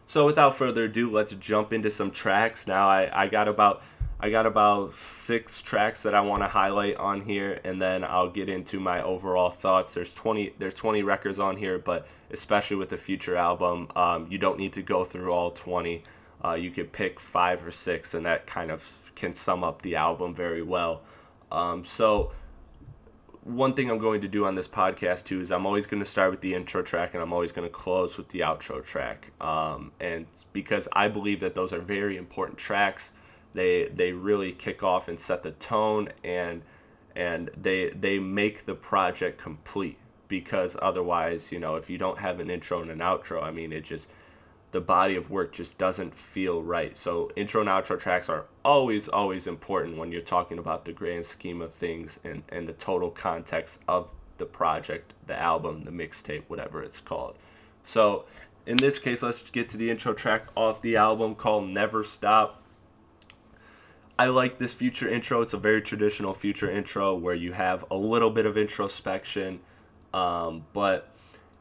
So 0.06 0.26
without 0.26 0.54
further 0.54 0.84
ado, 0.84 1.10
let's 1.10 1.32
jump 1.32 1.72
into 1.72 1.90
some 1.90 2.12
tracks. 2.12 2.68
Now 2.68 2.90
I, 2.90 3.24
I 3.24 3.28
got 3.28 3.48
about 3.48 3.82
I 4.24 4.30
got 4.30 4.46
about 4.46 4.94
six 4.94 5.62
tracks 5.62 6.04
that 6.04 6.14
I 6.14 6.22
want 6.22 6.44
to 6.44 6.48
highlight 6.48 6.96
on 6.96 7.26
here, 7.26 7.60
and 7.66 7.82
then 7.82 8.06
I'll 8.06 8.30
get 8.30 8.48
into 8.48 8.80
my 8.80 9.04
overall 9.04 9.50
thoughts. 9.50 9.94
There's 9.94 10.14
20 10.14 10.54
there's 10.60 10.74
20 10.74 11.04
records 11.04 11.40
on 11.40 11.58
here, 11.58 11.78
but 11.78 12.08
especially 12.32 12.78
with 12.78 12.88
the 12.88 12.96
future 12.96 13.36
album, 13.36 13.90
um, 13.98 14.28
you 14.30 14.38
don't 14.38 14.58
need 14.58 14.72
to 14.74 14.82
go 14.82 15.04
through 15.04 15.34
all 15.34 15.52
20. 15.52 16.04
Uh, 16.42 16.54
you 16.54 16.72
could 16.72 16.94
pick 16.94 17.20
five 17.20 17.68
or 17.68 17.72
six, 17.72 18.14
and 18.14 18.26
that 18.26 18.48
kind 18.48 18.72
of 18.72 19.12
can 19.14 19.34
sum 19.34 19.62
up 19.62 19.82
the 19.82 19.98
album 19.98 20.34
very 20.34 20.64
well. 20.64 21.02
Um, 21.52 21.84
so 21.84 22.32
one 23.44 23.74
thing 23.74 23.92
I'm 23.92 23.98
going 23.98 24.22
to 24.22 24.30
do 24.30 24.46
on 24.46 24.56
this 24.56 24.70
podcast 24.70 25.26
too 25.26 25.42
is 25.42 25.52
I'm 25.52 25.66
always 25.66 25.86
going 25.86 26.02
to 26.02 26.10
start 26.10 26.32
with 26.32 26.40
the 26.40 26.54
intro 26.54 26.82
track 26.82 27.14
and 27.14 27.22
I'm 27.22 27.34
always 27.34 27.52
going 27.52 27.68
to 27.68 27.74
close 27.74 28.18
with 28.18 28.30
the 28.30 28.40
outro 28.40 28.82
track. 28.82 29.32
Um, 29.42 29.92
and 30.00 30.28
because 30.54 30.88
I 30.94 31.10
believe 31.10 31.42
that 31.42 31.56
those 31.56 31.74
are 31.74 31.82
very 31.82 32.16
important 32.16 32.58
tracks 32.58 33.12
they 33.54 33.86
they 33.86 34.12
really 34.12 34.52
kick 34.52 34.84
off 34.84 35.08
and 35.08 35.20
set 35.20 35.44
the 35.44 35.52
tone 35.52 36.10
and 36.24 36.62
and 37.16 37.50
they 37.56 37.90
they 37.90 38.20
make 38.20 38.66
the 38.66 38.76
project 38.76 39.40
complete 39.40 39.98
because 40.28 40.76
otherwise 40.82 41.52
you 41.52 41.60
know 41.60 41.76
if 41.76 41.90
you 41.90 41.98
don't 41.98 42.20
have 42.20 42.40
an 42.40 42.50
intro 42.50 42.82
and 42.82 42.90
an 42.90 43.00
outro 43.00 43.44
i 43.44 43.52
mean 43.52 43.72
it 43.72 43.84
just 43.84 44.08
the 44.74 44.82
body 44.82 45.16
of 45.16 45.30
work 45.30 45.54
just 45.54 45.78
doesn't 45.78 46.16
feel 46.16 46.62
right. 46.62 46.98
So 46.98 47.32
intro 47.36 47.62
and 47.62 47.70
outro 47.70 47.98
tracks 47.98 48.28
are 48.28 48.46
always 48.66 49.08
always 49.08 49.46
important 49.46 49.98
when 49.98 50.12
you're 50.12 50.22
talking 50.22 50.58
about 50.58 50.84
the 50.84 50.92
grand 50.92 51.26
scheme 51.26 51.62
of 51.62 51.72
things 51.72 52.20
and 52.24 52.44
and 52.50 52.68
the 52.68 52.74
total 52.74 53.12
context 53.12 53.80
of 53.88 54.10
the 54.38 54.46
project 54.46 55.14
the 55.28 55.40
album 55.40 55.84
the 55.84 55.92
mixtape 55.92 56.44
whatever 56.48 56.82
it's 56.82 57.00
called. 57.00 57.38
So 57.84 58.26
in 58.66 58.78
this 58.78 58.98
case 58.98 59.22
let's 59.22 59.48
get 59.52 59.70
to 59.70 59.78
the 59.78 59.92
intro 59.92 60.12
track 60.12 60.48
off 60.58 60.82
the 60.82 60.98
album 60.98 61.36
called 61.36 61.70
never 61.70 62.04
stop 62.04 62.63
I 64.18 64.28
like 64.28 64.60
this 64.60 64.74
future 64.74 65.10
intro. 65.10 65.42
It's 65.42 65.54
a 65.54 65.58
very 65.58 65.82
traditional 65.82 66.34
future 66.34 66.70
intro 66.70 67.16
where 67.16 67.34
you 67.34 67.54
have 67.54 67.84
a 67.90 67.96
little 67.96 68.30
bit 68.30 68.46
of 68.46 68.58
introspection, 68.58 69.60
um, 70.14 70.66
but 70.72 71.10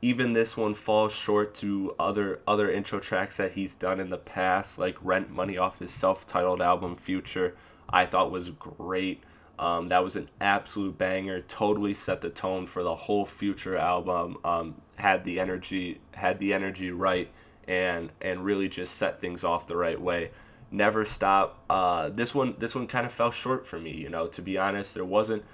even 0.03 0.35
this 0.35 0.57
one 0.57 0.75
falls 0.75 1.13
short 1.13 1.55
to 1.57 1.95
other 1.99 2.41
other 2.47 2.71
intro 2.71 2.99
tracks 2.99 3.39
that 3.39 3.53
he's 3.53 3.75
done 3.75 4.01
in 4.01 4.11
the 4.11 4.19
past, 4.19 4.79
like 4.79 4.97
Rent 5.01 5.31
Money 5.31 5.57
off 5.57 5.79
his 5.79 5.93
self-titled 5.93 6.61
album 6.61 6.97
Future. 6.97 7.57
I 7.89 8.05
thought 8.05 8.31
was 8.31 8.51
great. 8.51 9.23
Um, 9.59 9.89
that 9.89 10.03
was 10.03 10.17
an 10.17 10.29
absolute 10.41 10.99
banger. 10.99 11.41
Totally 11.41 11.95
set 11.95 12.21
the 12.21 12.31
tone 12.31 12.67
for 12.67 12.83
the 12.83 12.97
whole 12.97 13.25
future 13.25 13.77
album. 13.77 14.39
Um, 14.45 14.83
had 14.97 15.25
the 15.25 15.39
energy, 15.41 16.01
had 16.13 16.39
the 16.39 16.53
energy 16.53 16.91
right, 16.91 17.31
and 17.67 18.11
and 18.21 18.45
really 18.45 18.69
just 18.69 18.95
set 18.97 19.21
things 19.21 19.43
off 19.43 19.67
the 19.67 19.77
right 19.77 20.01
way. 20.01 20.33
Never 20.73 21.05
stop. 21.05 21.63
Uh, 21.69 22.09
this 22.09 22.35
one, 22.35 22.55
this 22.59 22.75
one 22.75 22.87
kind 22.87 23.05
of 23.05 23.13
fell 23.13 23.31
short 23.31 23.67
for 23.67 23.79
me. 23.79 23.93
You 23.93 24.09
know, 24.09 24.27
to 24.29 24.41
be 24.41 24.57
honest, 24.57 24.95
there 24.95 25.05
wasn't 25.05 25.45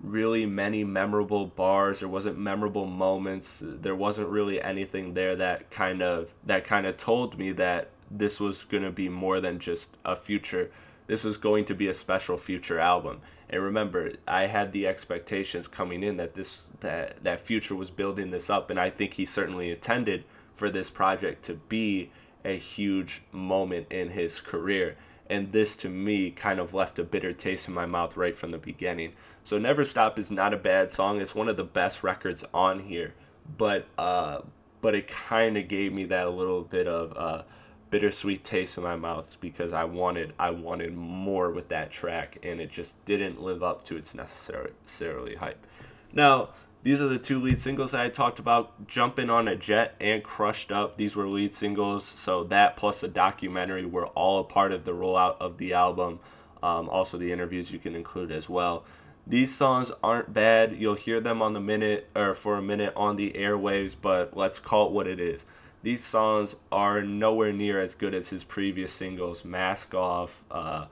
really 0.00 0.44
many 0.44 0.82
memorable 0.82 1.46
bars. 1.46 2.00
There 2.00 2.08
wasn't 2.08 2.38
memorable 2.38 2.86
moments. 2.86 3.62
There 3.64 3.94
wasn't 3.94 4.28
really 4.28 4.60
anything 4.60 5.14
there 5.14 5.36
that 5.36 5.70
kind 5.70 6.02
of 6.02 6.34
that 6.44 6.64
kind 6.64 6.86
of 6.86 6.96
told 6.96 7.38
me 7.38 7.52
that 7.52 7.90
this 8.10 8.40
was 8.40 8.64
gonna 8.64 8.90
be 8.90 9.08
more 9.08 9.40
than 9.40 9.60
just 9.60 9.96
a 10.04 10.16
future. 10.16 10.70
This 11.06 11.22
was 11.22 11.36
going 11.36 11.66
to 11.66 11.74
be 11.74 11.86
a 11.86 11.94
special 11.94 12.36
future 12.36 12.80
album. 12.80 13.20
And 13.48 13.62
remember, 13.62 14.14
I 14.26 14.46
had 14.46 14.72
the 14.72 14.86
expectations 14.86 15.68
coming 15.68 16.02
in 16.02 16.16
that 16.16 16.34
this 16.34 16.72
that 16.80 17.22
that 17.22 17.38
future 17.38 17.76
was 17.76 17.90
building 17.90 18.30
this 18.30 18.50
up, 18.50 18.70
and 18.70 18.80
I 18.80 18.90
think 18.90 19.14
he 19.14 19.24
certainly 19.24 19.70
intended 19.70 20.24
for 20.54 20.68
this 20.68 20.90
project 20.90 21.44
to 21.44 21.54
be 21.54 22.10
a 22.44 22.58
huge 22.58 23.22
moment 23.32 23.86
in 23.90 24.10
his 24.10 24.40
career. 24.40 24.96
And 25.28 25.52
this 25.52 25.74
to 25.76 25.88
me 25.88 26.30
kind 26.30 26.60
of 26.60 26.74
left 26.74 26.98
a 26.98 27.04
bitter 27.04 27.32
taste 27.32 27.66
in 27.66 27.74
my 27.74 27.86
mouth 27.86 28.16
right 28.16 28.36
from 28.36 28.50
the 28.50 28.58
beginning. 28.58 29.12
So 29.42 29.58
Never 29.58 29.84
Stop 29.84 30.18
is 30.18 30.30
not 30.30 30.52
a 30.52 30.58
bad 30.58 30.90
song. 30.90 31.20
It's 31.20 31.34
one 31.34 31.48
of 31.48 31.56
the 31.56 31.64
best 31.64 32.02
records 32.02 32.44
on 32.52 32.80
here, 32.80 33.14
but 33.56 33.86
uh, 33.96 34.40
but 34.80 34.94
it 34.94 35.08
kind 35.08 35.56
of 35.56 35.66
gave 35.66 35.92
me 35.92 36.04
that 36.04 36.30
little 36.30 36.62
bit 36.62 36.86
of 36.86 37.16
uh, 37.16 37.42
bittersweet 37.88 38.44
taste 38.44 38.76
in 38.76 38.82
my 38.82 38.96
mouth 38.96 39.36
because 39.40 39.72
I 39.72 39.84
wanted 39.84 40.34
I 40.38 40.50
wanted 40.50 40.94
more 40.94 41.50
with 41.50 41.68
that 41.68 41.90
track, 41.90 42.38
and 42.42 42.60
it 42.60 42.70
just 42.70 43.02
didn't 43.04 43.42
live 43.42 43.62
up 43.62 43.84
to 43.84 43.96
its 43.96 44.14
necessarily 44.14 45.36
hype. 45.36 45.64
Now 46.12 46.50
these 46.84 47.00
are 47.00 47.08
the 47.08 47.18
two 47.18 47.40
lead 47.40 47.58
singles 47.58 47.92
that 47.92 48.02
I 48.02 48.10
talked 48.10 48.38
about 48.38 48.86
Jumping 48.86 49.30
on 49.30 49.48
a 49.48 49.56
Jet 49.56 49.94
and 49.98 50.22
Crushed 50.22 50.70
Up. 50.70 50.98
These 50.98 51.16
were 51.16 51.26
lead 51.26 51.54
singles, 51.54 52.04
so 52.04 52.44
that 52.44 52.76
plus 52.76 53.00
the 53.00 53.08
documentary 53.08 53.86
were 53.86 54.08
all 54.08 54.38
a 54.38 54.44
part 54.44 54.70
of 54.70 54.84
the 54.84 54.92
rollout 54.92 55.36
of 55.40 55.56
the 55.56 55.72
album. 55.72 56.20
Um, 56.62 56.90
also, 56.90 57.16
the 57.16 57.32
interviews 57.32 57.72
you 57.72 57.78
can 57.78 57.94
include 57.94 58.30
as 58.30 58.50
well. 58.50 58.84
These 59.26 59.54
songs 59.54 59.90
aren't 60.02 60.34
bad. 60.34 60.76
You'll 60.76 60.94
hear 60.94 61.20
them 61.20 61.40
on 61.40 61.54
the 61.54 61.60
minute 61.60 62.10
or 62.14 62.34
for 62.34 62.56
a 62.56 62.62
minute 62.62 62.92
on 62.94 63.16
the 63.16 63.32
airwaves, 63.32 63.96
but 64.00 64.36
let's 64.36 64.58
call 64.58 64.88
it 64.88 64.92
what 64.92 65.06
it 65.06 65.18
is. 65.18 65.46
These 65.82 66.04
songs 66.04 66.56
are 66.70 67.02
nowhere 67.02 67.52
near 67.52 67.80
as 67.80 67.94
good 67.94 68.14
as 68.14 68.28
his 68.28 68.44
previous 68.44 68.92
singles 68.92 69.44
Mask 69.44 69.94
Off, 69.94 70.44
uh, 70.50 70.86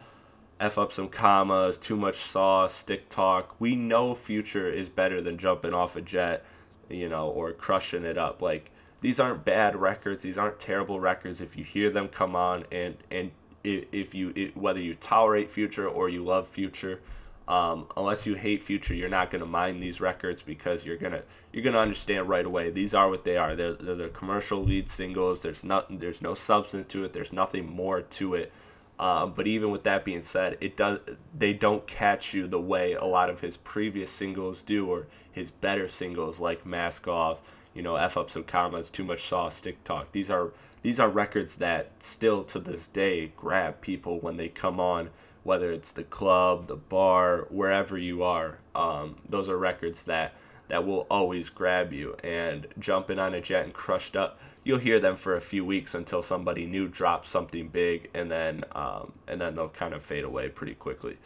F 0.62 0.78
up 0.78 0.92
some 0.92 1.08
commas, 1.08 1.76
too 1.76 1.96
much 1.96 2.18
sauce, 2.18 2.72
stick 2.72 3.08
talk. 3.08 3.56
We 3.58 3.74
know 3.74 4.14
Future 4.14 4.70
is 4.70 4.88
better 4.88 5.20
than 5.20 5.36
jumping 5.36 5.74
off 5.74 5.96
a 5.96 6.00
jet, 6.00 6.44
you 6.88 7.08
know, 7.08 7.28
or 7.28 7.52
crushing 7.52 8.04
it 8.04 8.16
up. 8.16 8.40
Like 8.40 8.70
these 9.00 9.18
aren't 9.18 9.44
bad 9.44 9.74
records. 9.74 10.22
These 10.22 10.38
aren't 10.38 10.60
terrible 10.60 11.00
records. 11.00 11.40
If 11.40 11.56
you 11.56 11.64
hear 11.64 11.90
them 11.90 12.06
come 12.06 12.36
on 12.36 12.64
and 12.70 12.96
and 13.10 13.32
if 13.64 14.14
you 14.14 14.32
it, 14.36 14.56
whether 14.56 14.78
you 14.78 14.94
tolerate 14.94 15.50
Future 15.50 15.88
or 15.88 16.08
you 16.08 16.22
love 16.22 16.46
Future, 16.46 17.00
um, 17.48 17.88
unless 17.96 18.24
you 18.24 18.34
hate 18.34 18.62
Future, 18.62 18.94
you're 18.94 19.08
not 19.08 19.32
gonna 19.32 19.44
mind 19.44 19.82
these 19.82 20.00
records 20.00 20.42
because 20.42 20.86
you're 20.86 20.96
gonna 20.96 21.22
you're 21.52 21.64
gonna 21.64 21.78
understand 21.78 22.28
right 22.28 22.46
away. 22.46 22.70
These 22.70 22.94
are 22.94 23.08
what 23.08 23.24
they 23.24 23.36
are. 23.36 23.56
They're, 23.56 23.74
they're 23.74 23.96
the 23.96 24.08
commercial 24.10 24.62
lead 24.62 24.88
singles. 24.88 25.42
There's 25.42 25.64
nothing. 25.64 25.98
There's 25.98 26.22
no 26.22 26.34
substance 26.34 26.86
to 26.92 27.02
it. 27.02 27.12
There's 27.12 27.32
nothing 27.32 27.68
more 27.68 28.02
to 28.02 28.34
it 28.34 28.52
um, 28.98 29.32
but 29.34 29.46
even 29.46 29.70
with 29.70 29.82
that 29.84 30.04
being 30.04 30.22
said, 30.22 30.56
it 30.60 30.76
does 30.76 31.00
they 31.36 31.52
don't 31.52 31.86
catch 31.86 32.34
you 32.34 32.46
the 32.46 32.60
way 32.60 32.92
a 32.92 33.04
lot 33.04 33.30
of 33.30 33.40
his 33.40 33.56
previous 33.56 34.10
singles 34.10 34.62
do, 34.62 34.88
or 34.88 35.06
his 35.30 35.50
better 35.50 35.88
singles 35.88 36.38
like 36.38 36.66
Mask 36.66 37.08
Off, 37.08 37.40
you 37.74 37.82
know, 37.82 37.96
F 37.96 38.16
Up 38.16 38.30
Some 38.30 38.44
Commas, 38.44 38.90
Too 38.90 39.04
Much 39.04 39.26
Sauce, 39.26 39.56
Stick 39.56 39.82
Talk. 39.84 40.12
These 40.12 40.30
are 40.30 40.52
these 40.82 41.00
are 41.00 41.08
records 41.08 41.56
that 41.56 41.90
still 42.00 42.42
to 42.44 42.58
this 42.58 42.88
day 42.88 43.32
grab 43.36 43.80
people 43.80 44.20
when 44.20 44.36
they 44.36 44.48
come 44.48 44.78
on, 44.78 45.10
whether 45.42 45.72
it's 45.72 45.92
the 45.92 46.04
club, 46.04 46.66
the 46.66 46.76
bar, 46.76 47.46
wherever 47.50 47.96
you 47.96 48.22
are. 48.22 48.58
Um, 48.74 49.16
those 49.28 49.48
are 49.48 49.56
records 49.56 50.04
that 50.04 50.34
that 50.68 50.86
will 50.86 51.06
always 51.10 51.50
grab 51.50 51.92
you. 51.92 52.16
And 52.22 52.66
jumping 52.78 53.18
on 53.18 53.34
a 53.34 53.40
jet 53.40 53.64
and 53.64 53.72
crushed 53.72 54.16
up 54.16 54.38
you'll 54.64 54.78
hear 54.78 54.98
them 55.00 55.16
for 55.16 55.36
a 55.36 55.40
few 55.40 55.64
weeks 55.64 55.94
until 55.94 56.22
somebody 56.22 56.66
new 56.66 56.88
drops 56.88 57.30
something 57.30 57.68
big, 57.68 58.10
and 58.14 58.30
then 58.30 58.64
um, 58.72 59.12
and 59.26 59.40
then 59.40 59.54
they'll 59.54 59.68
kind 59.68 59.94
of 59.94 60.02
fade 60.02 60.24
away 60.24 60.48
pretty 60.48 60.74
quickly. 60.74 61.18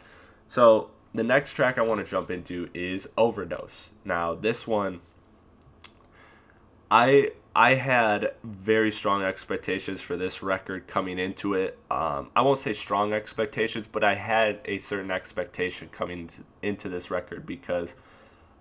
So 0.49 0.91
the 1.13 1.23
next 1.23 1.53
track 1.53 1.77
I 1.77 1.81
want 1.81 2.03
to 2.03 2.09
jump 2.09 2.31
into 2.31 2.69
is 2.73 3.09
Overdose. 3.17 3.89
Now 4.05 4.33
this 4.33 4.67
one, 4.67 5.01
I 6.89 7.31
I 7.55 7.73
had 7.73 8.33
very 8.43 8.91
strong 8.91 9.23
expectations 9.23 9.99
for 9.99 10.15
this 10.15 10.43
record 10.43 10.87
coming 10.87 11.17
into 11.17 11.55
it. 11.55 11.79
Um, 11.89 12.29
I 12.35 12.43
won't 12.43 12.59
say 12.59 12.73
strong 12.73 13.13
expectations, 13.13 13.87
but 13.87 14.03
I 14.03 14.13
had 14.13 14.59
a 14.65 14.77
certain 14.77 15.09
expectation 15.09 15.89
coming 15.89 16.29
into 16.61 16.87
this 16.87 17.09
record 17.09 17.47
because 17.47 17.95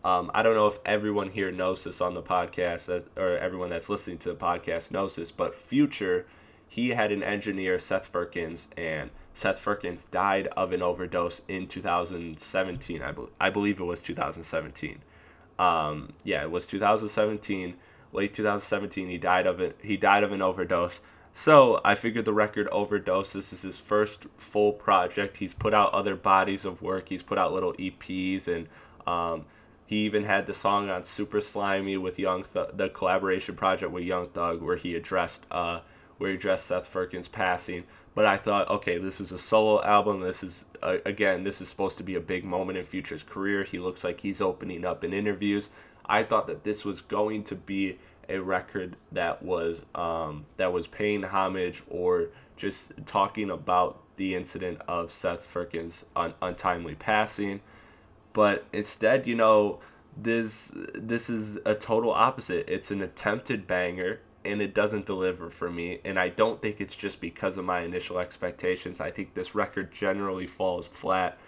um, 0.07 0.31
I 0.33 0.45
don't 0.45 0.55
know 0.55 0.69
if 0.69 0.79
everyone 0.87 1.31
here 1.31 1.51
knows 1.51 1.83
this 1.83 2.01
on 2.01 2.15
the 2.15 2.23
podcast, 2.23 3.05
or 3.17 3.37
everyone 3.39 3.71
that's 3.71 3.89
listening 3.89 4.19
to 4.19 4.29
the 4.29 4.37
podcast 4.37 4.93
knows 4.93 5.17
this, 5.17 5.33
but 5.33 5.53
Future, 5.53 6.27
he 6.69 6.91
had 6.91 7.11
an 7.11 7.25
engineer, 7.25 7.77
Seth 7.81 8.07
Firkins, 8.07 8.69
and 8.77 9.11
Seth 9.35 9.59
Firkins 9.59 10.05
died 10.05 10.47
of 10.57 10.73
an 10.73 10.81
overdose 10.81 11.43
in 11.49 11.67
2017. 11.67 13.03
I, 13.03 13.11
be- 13.11 13.23
I 13.41 13.51
believe 13.51 13.81
it 13.81 13.85
was 13.85 14.01
2017. 14.01 15.03
Um, 15.59 16.13
yeah, 16.23 16.43
it 16.43 16.53
was 16.53 16.69
2017, 16.69 17.75
late 18.13 18.33
2017. 18.33 19.09
He 19.09 19.19
died 19.19 19.49
of 19.49 19.61
it. 19.61 19.77
He 19.83 19.97
died 19.97 20.23
of 20.23 20.31
an 20.31 20.41
overdose. 20.41 21.01
So 21.33 21.81
I 21.85 21.97
figured 21.97 22.27
the 22.27 22.33
record 22.33 22.69
overdose. 22.69 23.33
This 23.33 23.53
is 23.53 23.63
his 23.63 23.81
first 23.81 24.29
full 24.37 24.73
project. 24.73 25.39
He's 25.39 25.53
put 25.53 25.75
out 25.75 25.93
other 25.93 26.15
bodies 26.15 26.65
of 26.65 26.81
work. 26.81 27.09
He's 27.09 27.25
put 27.25 27.39
out 27.39 27.53
little 27.53 27.73
EPs 27.73 28.47
and 28.47 28.69
um, 29.05 29.47
he 29.87 29.99
even 29.99 30.25
had 30.25 30.47
the 30.47 30.55
song 30.55 30.91
on 30.91 31.05
Super 31.05 31.39
Slimey 31.39 32.01
with 32.01 32.19
Young 32.19 32.45
Th- 32.45 32.69
the 32.75 32.89
collaboration 32.89 33.55
project 33.55 33.93
with 33.93 34.05
Young 34.05 34.29
Thug 34.29 34.61
where 34.61 34.77
he 34.77 34.95
addressed 34.95 35.47
uh 35.51 35.81
where 36.19 36.31
he 36.31 36.37
addressed 36.37 36.67
Seth 36.67 36.87
Firkins 36.87 37.29
passing. 37.29 37.85
But 38.15 38.25
I 38.25 38.39
thought, 38.39 38.71
okay, 38.71 38.97
this 38.97 39.21
is 39.21 39.31
a 39.31 39.39
solo 39.39 39.83
album. 39.83 40.21
This 40.21 40.43
is 40.43 40.65
uh, 40.83 40.99
again, 41.05 41.45
this 41.45 41.61
is 41.61 41.69
supposed 41.69 41.99
to 41.99 42.03
be 42.05 42.15
a 42.15 42.21
big 42.21 42.45
moment 42.45 42.79
in 42.79 42.85
Future's 42.85 43.23
career. 43.23 43.65
He 43.65 43.79
looks 43.79 44.03
like 44.03 44.21
he's 44.21 44.41
opening 44.41 44.85
up 44.85 45.05
in 45.05 45.13
interviews. 45.13 45.69
I 46.07 46.23
thought 46.23 46.47
that 46.47 46.65
this 46.65 46.85
was 46.85 47.01
going 47.01 47.45
to 47.45 47.55
be 47.55 47.99
a 48.29 48.39
record 48.39 48.97
that 49.13 49.43
was 49.43 49.83
um, 49.95 50.47
that 50.57 50.73
was 50.73 50.87
paying 50.87 51.23
homage 51.23 51.83
or 51.89 52.29
just 52.57 52.93
talking 53.05 53.51
about 53.51 54.01
the 54.17 54.35
incident 54.35 54.81
of 54.89 55.13
Seth 55.13 55.45
Firkins' 55.45 56.05
un- 56.17 56.35
untimely 56.41 56.95
passing 56.95 57.61
but 58.37 58.67
instead, 58.71 59.27
you 59.27 59.35
know, 59.35 59.79
this 60.15 60.71
this 60.95 61.31
is 61.31 61.57
a 61.65 61.75
total 61.75 62.13
opposite. 62.13 62.67
It's 62.69 62.91
an 62.91 63.01
attempted 63.01 63.67
banger 63.67 64.21
and 64.45 64.61
it 64.61 64.75
doesn't 64.75 65.07
deliver 65.07 65.49
for 65.49 65.71
me 65.71 66.01
and 66.05 66.19
I 66.19 66.29
don't 66.29 66.61
think 66.61 66.79
it's 66.79 66.95
just 66.95 67.19
because 67.23 67.57
of 67.57 67.65
my 67.65 67.81
initial 67.81 68.19
expectations. 68.19 69.01
I 69.01 69.11
think 69.11 69.33
this 69.33 69.55
record 69.55 69.91
generally 69.91 70.45
falls 70.45 70.87
flat. 70.87 71.39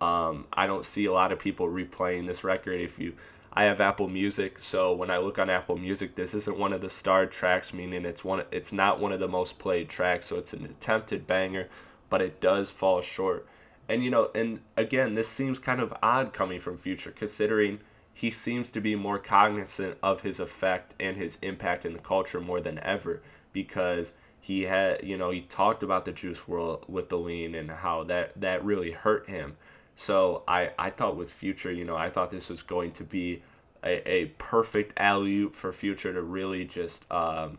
Um, 0.00 0.46
I 0.50 0.66
don't 0.66 0.86
see 0.86 1.04
a 1.04 1.12
lot 1.12 1.32
of 1.32 1.38
people 1.38 1.68
replaying 1.68 2.26
this 2.26 2.42
record 2.42 2.80
if 2.80 2.98
you 2.98 3.12
I 3.52 3.64
have 3.64 3.78
Apple 3.82 4.08
Music, 4.08 4.58
so 4.58 4.94
when 4.94 5.10
I 5.10 5.18
look 5.18 5.38
on 5.38 5.50
Apple 5.50 5.76
Music, 5.76 6.14
this 6.14 6.32
isn't 6.32 6.56
one 6.56 6.72
of 6.72 6.80
the 6.80 6.88
starred 6.88 7.30
tracks, 7.30 7.74
meaning 7.74 8.06
it's 8.06 8.24
one 8.24 8.44
it's 8.50 8.72
not 8.72 9.00
one 9.00 9.12
of 9.12 9.20
the 9.20 9.28
most 9.28 9.58
played 9.58 9.90
tracks, 9.90 10.26
so 10.26 10.36
it's 10.38 10.54
an 10.54 10.64
attempted 10.64 11.26
banger, 11.26 11.68
but 12.08 12.22
it 12.22 12.40
does 12.40 12.70
fall 12.70 13.02
short. 13.02 13.46
And 13.88 14.04
you 14.04 14.10
know, 14.10 14.30
and 14.34 14.60
again, 14.76 15.14
this 15.14 15.28
seems 15.28 15.58
kind 15.58 15.80
of 15.80 15.94
odd 16.02 16.32
coming 16.32 16.58
from 16.60 16.76
Future, 16.76 17.10
considering 17.10 17.80
he 18.12 18.30
seems 18.30 18.70
to 18.72 18.80
be 18.80 18.96
more 18.96 19.18
cognizant 19.18 19.96
of 20.02 20.22
his 20.22 20.40
effect 20.40 20.94
and 20.98 21.16
his 21.16 21.38
impact 21.40 21.84
in 21.86 21.92
the 21.92 21.98
culture 22.00 22.40
more 22.40 22.60
than 22.60 22.78
ever 22.80 23.22
because 23.52 24.12
he 24.40 24.62
had 24.62 25.04
you 25.04 25.16
know 25.16 25.30
he 25.30 25.42
talked 25.42 25.82
about 25.82 26.04
the 26.04 26.12
Juice 26.12 26.46
world 26.48 26.84
with 26.88 27.08
the 27.08 27.18
lean 27.18 27.54
and 27.54 27.70
how 27.70 28.04
that 28.04 28.32
that 28.40 28.64
really 28.64 28.90
hurt 28.90 29.28
him. 29.28 29.56
So 29.94 30.42
i 30.46 30.70
i 30.78 30.90
thought 30.90 31.16
with 31.16 31.32
future 31.32 31.72
you 31.72 31.84
know 31.84 31.96
i 31.96 32.08
thought 32.10 32.30
this 32.30 32.48
was 32.48 32.62
going 32.62 32.92
to 32.92 33.04
be 33.04 33.42
a, 33.84 34.08
a 34.08 34.24
perfect 34.38 34.92
alley 34.96 35.46
for 35.46 35.72
future 35.72 36.12
to 36.12 36.22
really 36.22 36.64
just 36.64 37.04
um 37.10 37.58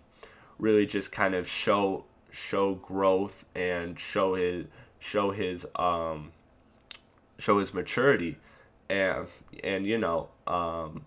really 0.57 0.85
just 0.85 1.11
kind 1.11 1.35
of 1.35 1.47
show 1.47 2.05
show 2.31 2.75
growth 2.75 3.45
and 3.55 3.99
show 3.99 4.35
his 4.35 4.65
show 4.99 5.31
his 5.31 5.65
um 5.75 6.31
show 7.37 7.59
his 7.59 7.73
maturity 7.73 8.37
and 8.89 9.27
and 9.63 9.85
you 9.85 9.97
know 9.97 10.29
um 10.45 11.05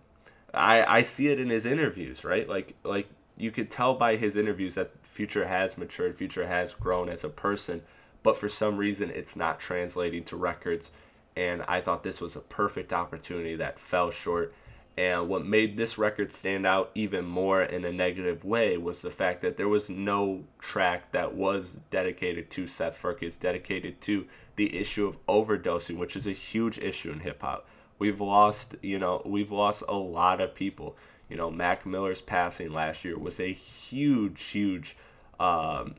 I 0.55 0.99
I 0.99 1.03
see 1.03 1.29
it 1.29 1.39
in 1.39 1.51
his 1.51 1.67
interviews 1.67 2.25
right 2.25 2.49
like 2.49 2.75
like 2.85 3.09
you 3.37 3.51
could 3.51 3.71
tell 3.71 3.95
by 3.95 4.17
his 4.17 4.37
interviews 4.37 4.75
that 4.75 4.91
Future 5.03 5.47
has 5.47 5.77
matured 5.79 6.17
Future 6.17 6.47
has 6.47 6.75
grown 6.75 7.09
as 7.09 7.25
a 7.25 7.29
person 7.29 7.83
but 8.23 8.37
for 8.37 8.49
some 8.49 8.77
reason 8.77 9.11
it's 9.11 9.37
not 9.37 9.61
translating 9.61 10.25
to 10.25 10.37
records 10.37 10.91
and 11.37 11.63
I 11.63 11.81
thought 11.81 12.03
this 12.03 12.21
was 12.21 12.37
a 12.37 12.41
perfect 12.41 12.93
opportunity 12.93 13.55
that 13.57 13.79
fell 13.79 14.11
short. 14.11 14.55
And 14.97 15.29
what 15.29 15.47
made 15.47 15.77
this 15.77 15.97
record 15.97 16.33
stand 16.33 16.67
out 16.67 16.91
even 16.95 17.25
more 17.25 17.63
in 17.63 17.85
a 17.85 17.93
negative 17.93 18.45
way 18.45 18.77
was 18.77 19.01
the 19.01 19.11
fact 19.11 19.41
that 19.41 19.57
there 19.57 19.69
was 19.69 19.89
no 19.89 20.45
track 20.59 21.13
that 21.13 21.35
was 21.35 21.79
dedicated 21.91 22.51
to 22.51 22.67
Seth 22.67 22.97
Firkins, 22.97 23.39
dedicated 23.39 24.03
to 24.03 24.27
the 24.57 24.77
issue 24.77 25.07
of 25.07 25.25
overdosing, 25.27 25.97
which 25.97 26.15
is 26.15 26.27
a 26.27 26.33
huge 26.33 26.79
issue 26.79 27.11
in 27.11 27.21
hip 27.21 27.41
hop. 27.41 27.67
We've 27.99 28.21
lost, 28.21 28.75
you 28.83 28.99
know, 28.99 29.23
we've 29.25 29.51
lost 29.51 29.83
a 29.89 29.95
lot 29.95 30.41
of 30.41 30.55
people. 30.55 30.97
You 31.31 31.37
know, 31.37 31.51
Mac 31.51 31.87
Miller's 31.87 32.21
passing 32.21 32.73
last 32.73 33.05
year 33.05 33.19
was 33.19 33.41
a 33.41 33.53
huge, 33.53 34.43
huge, 34.43 34.97
um, 35.41 35.95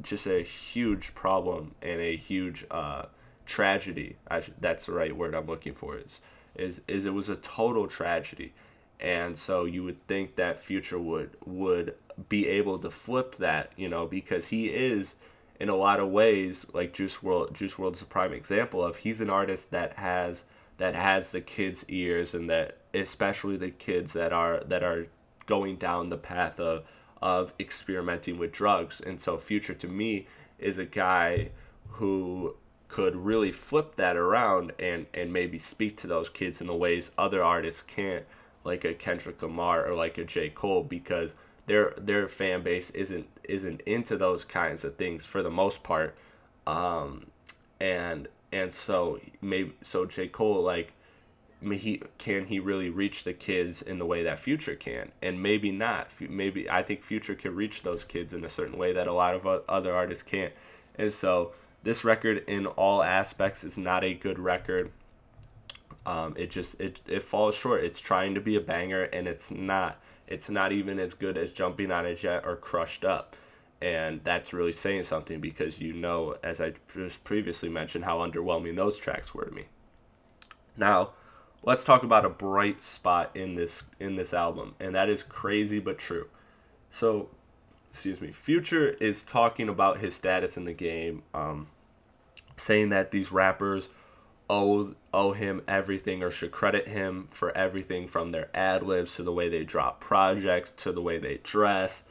just 0.00 0.26
a 0.26 0.42
huge 0.42 1.16
problem 1.16 1.74
and 1.82 2.00
a 2.00 2.14
huge 2.14 2.64
uh, 2.70 3.06
tragedy. 3.44 4.16
I 4.28 4.40
should, 4.40 4.54
that's 4.60 4.86
the 4.86 4.92
right 4.92 5.16
word 5.16 5.34
I'm 5.34 5.46
looking 5.46 5.74
for. 5.74 5.96
Is 5.96 6.20
is 6.58 6.80
is 6.88 7.06
it 7.06 7.14
was 7.14 7.28
a 7.28 7.36
total 7.36 7.86
tragedy, 7.86 8.52
and 9.00 9.38
so 9.38 9.64
you 9.64 9.84
would 9.84 10.06
think 10.06 10.36
that 10.36 10.58
Future 10.58 10.98
would 10.98 11.36
would 11.44 11.94
be 12.28 12.48
able 12.48 12.78
to 12.78 12.90
flip 12.90 13.36
that, 13.36 13.72
you 13.76 13.88
know, 13.88 14.06
because 14.06 14.48
he 14.48 14.66
is 14.66 15.14
in 15.60 15.68
a 15.68 15.76
lot 15.76 16.00
of 16.00 16.08
ways 16.08 16.66
like 16.72 16.92
Juice 16.92 17.22
World 17.22 17.54
Juice 17.54 17.78
World 17.78 17.96
is 17.96 18.02
a 18.02 18.06
prime 18.06 18.32
example 18.32 18.82
of 18.84 18.98
he's 18.98 19.20
an 19.20 19.30
artist 19.30 19.70
that 19.70 19.94
has 19.94 20.44
that 20.78 20.94
has 20.94 21.32
the 21.32 21.40
kids' 21.40 21.84
ears 21.88 22.34
and 22.34 22.48
that 22.48 22.78
especially 22.94 23.56
the 23.56 23.70
kids 23.70 24.12
that 24.12 24.32
are 24.32 24.62
that 24.64 24.82
are 24.82 25.06
going 25.46 25.76
down 25.76 26.08
the 26.08 26.16
path 26.16 26.58
of 26.60 26.84
of 27.20 27.52
experimenting 27.58 28.38
with 28.38 28.52
drugs. 28.52 29.00
And 29.00 29.20
so 29.20 29.38
Future 29.38 29.74
to 29.74 29.88
me 29.88 30.26
is 30.58 30.78
a 30.78 30.84
guy 30.84 31.50
who 31.92 32.54
could 32.88 33.14
really 33.14 33.52
flip 33.52 33.96
that 33.96 34.16
around 34.16 34.72
and 34.78 35.06
and 35.14 35.32
maybe 35.32 35.58
speak 35.58 35.96
to 35.98 36.06
those 36.06 36.28
kids 36.28 36.60
in 36.60 36.66
the 36.66 36.74
ways 36.74 37.10
other 37.18 37.42
artists 37.42 37.82
can't, 37.82 38.24
like 38.64 38.84
a 38.84 38.94
Kendrick 38.94 39.40
Lamar 39.42 39.86
or 39.86 39.94
like 39.94 40.18
a 40.18 40.24
J. 40.24 40.48
Cole, 40.48 40.82
because 40.82 41.34
their 41.66 41.94
their 41.98 42.26
fan 42.26 42.62
base 42.62 42.90
isn't 42.90 43.26
isn't 43.44 43.80
into 43.82 44.16
those 44.16 44.44
kinds 44.44 44.84
of 44.84 44.96
things 44.96 45.26
for 45.26 45.42
the 45.42 45.50
most 45.50 45.82
part. 45.82 46.16
Um, 46.66 47.26
and 47.78 48.28
and 48.52 48.72
so 48.72 49.20
maybe 49.40 49.74
so 49.82 50.06
J. 50.06 50.28
Cole 50.28 50.62
like 50.62 50.92
he 51.60 52.00
can 52.18 52.46
he 52.46 52.58
really 52.58 52.88
reach 52.88 53.24
the 53.24 53.32
kids 53.32 53.82
in 53.82 53.98
the 53.98 54.06
way 54.06 54.22
that 54.22 54.38
Future 54.38 54.76
can, 54.76 55.12
and 55.20 55.42
maybe 55.42 55.70
not. 55.70 56.08
Maybe 56.20 56.70
I 56.70 56.82
think 56.82 57.02
Future 57.02 57.34
can 57.34 57.54
reach 57.54 57.82
those 57.82 58.04
kids 58.04 58.32
in 58.32 58.44
a 58.44 58.48
certain 58.48 58.78
way 58.78 58.92
that 58.92 59.06
a 59.06 59.12
lot 59.12 59.34
of 59.34 59.46
other 59.68 59.94
artists 59.94 60.22
can't, 60.22 60.52
and 60.96 61.12
so 61.12 61.52
this 61.82 62.04
record 62.04 62.44
in 62.46 62.66
all 62.66 63.02
aspects 63.02 63.64
is 63.64 63.78
not 63.78 64.04
a 64.04 64.14
good 64.14 64.38
record. 64.38 64.90
Um, 66.04 66.34
it 66.36 66.50
just 66.50 66.80
it, 66.80 67.02
it 67.06 67.22
falls 67.22 67.54
short. 67.54 67.84
It's 67.84 68.00
trying 68.00 68.34
to 68.34 68.40
be 68.40 68.56
a 68.56 68.60
banger 68.60 69.04
and 69.04 69.28
it's 69.28 69.50
not. 69.50 70.00
It's 70.26 70.50
not 70.50 70.72
even 70.72 70.98
as 70.98 71.14
good 71.14 71.38
as 71.38 71.52
Jumping 71.52 71.90
on 71.90 72.04
a 72.04 72.14
Jet 72.14 72.44
or 72.44 72.56
Crushed 72.56 73.04
Up. 73.04 73.34
And 73.80 74.20
that's 74.24 74.52
really 74.52 74.72
saying 74.72 75.04
something 75.04 75.40
because 75.40 75.80
you 75.80 75.92
know, 75.92 76.36
as 76.42 76.60
I 76.60 76.74
just 76.92 77.24
previously 77.24 77.68
mentioned, 77.68 78.04
how 78.04 78.18
underwhelming 78.18 78.76
those 78.76 78.98
tracks 78.98 79.34
were 79.34 79.44
to 79.44 79.50
me. 79.50 79.66
Now, 80.76 81.12
let's 81.62 81.84
talk 81.84 82.02
about 82.02 82.24
a 82.24 82.30
bright 82.30 82.80
spot 82.82 83.30
in 83.34 83.54
this 83.54 83.82
in 84.00 84.16
this 84.16 84.34
album, 84.34 84.74
and 84.80 84.94
that 84.94 85.08
is 85.08 85.22
crazy 85.22 85.78
but 85.78 85.98
true. 85.98 86.28
So 86.90 87.30
excuse 87.90 88.20
me, 88.20 88.30
Future 88.30 88.90
is 89.00 89.22
talking 89.22 89.68
about 89.68 89.98
his 89.98 90.14
status 90.14 90.56
in 90.56 90.64
the 90.64 90.72
game, 90.72 91.22
um, 91.34 91.68
saying 92.56 92.90
that 92.90 93.10
these 93.10 93.32
rappers 93.32 93.88
owe 94.50 94.94
owe 95.12 95.32
him 95.32 95.62
everything 95.68 96.22
or 96.22 96.30
should 96.30 96.50
credit 96.50 96.88
him 96.88 97.28
for 97.30 97.56
everything 97.56 98.06
from 98.06 98.30
their 98.30 98.48
ad 98.54 98.82
libs 98.82 99.16
to 99.16 99.22
the 99.22 99.32
way 99.32 99.48
they 99.48 99.64
drop 99.64 100.00
projects 100.00 100.72
to 100.72 100.92
the 100.92 101.02
way 101.02 101.18
they 101.18 101.38
dress, 101.42 102.02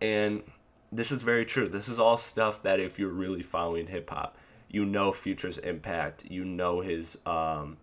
and 0.00 0.42
this 0.90 1.10
is 1.10 1.22
very 1.22 1.46
true. 1.46 1.68
This 1.68 1.88
is 1.88 1.98
all 1.98 2.18
stuff 2.18 2.62
that 2.62 2.78
if 2.78 2.98
you're 2.98 3.08
really 3.08 3.42
following 3.42 3.86
hip 3.86 4.10
hop, 4.10 4.36
you 4.70 4.84
know 4.84 5.12
Future's 5.12 5.58
impact, 5.58 6.24
you 6.28 6.44
know 6.44 6.80
his, 6.80 7.16
um, 7.24 7.78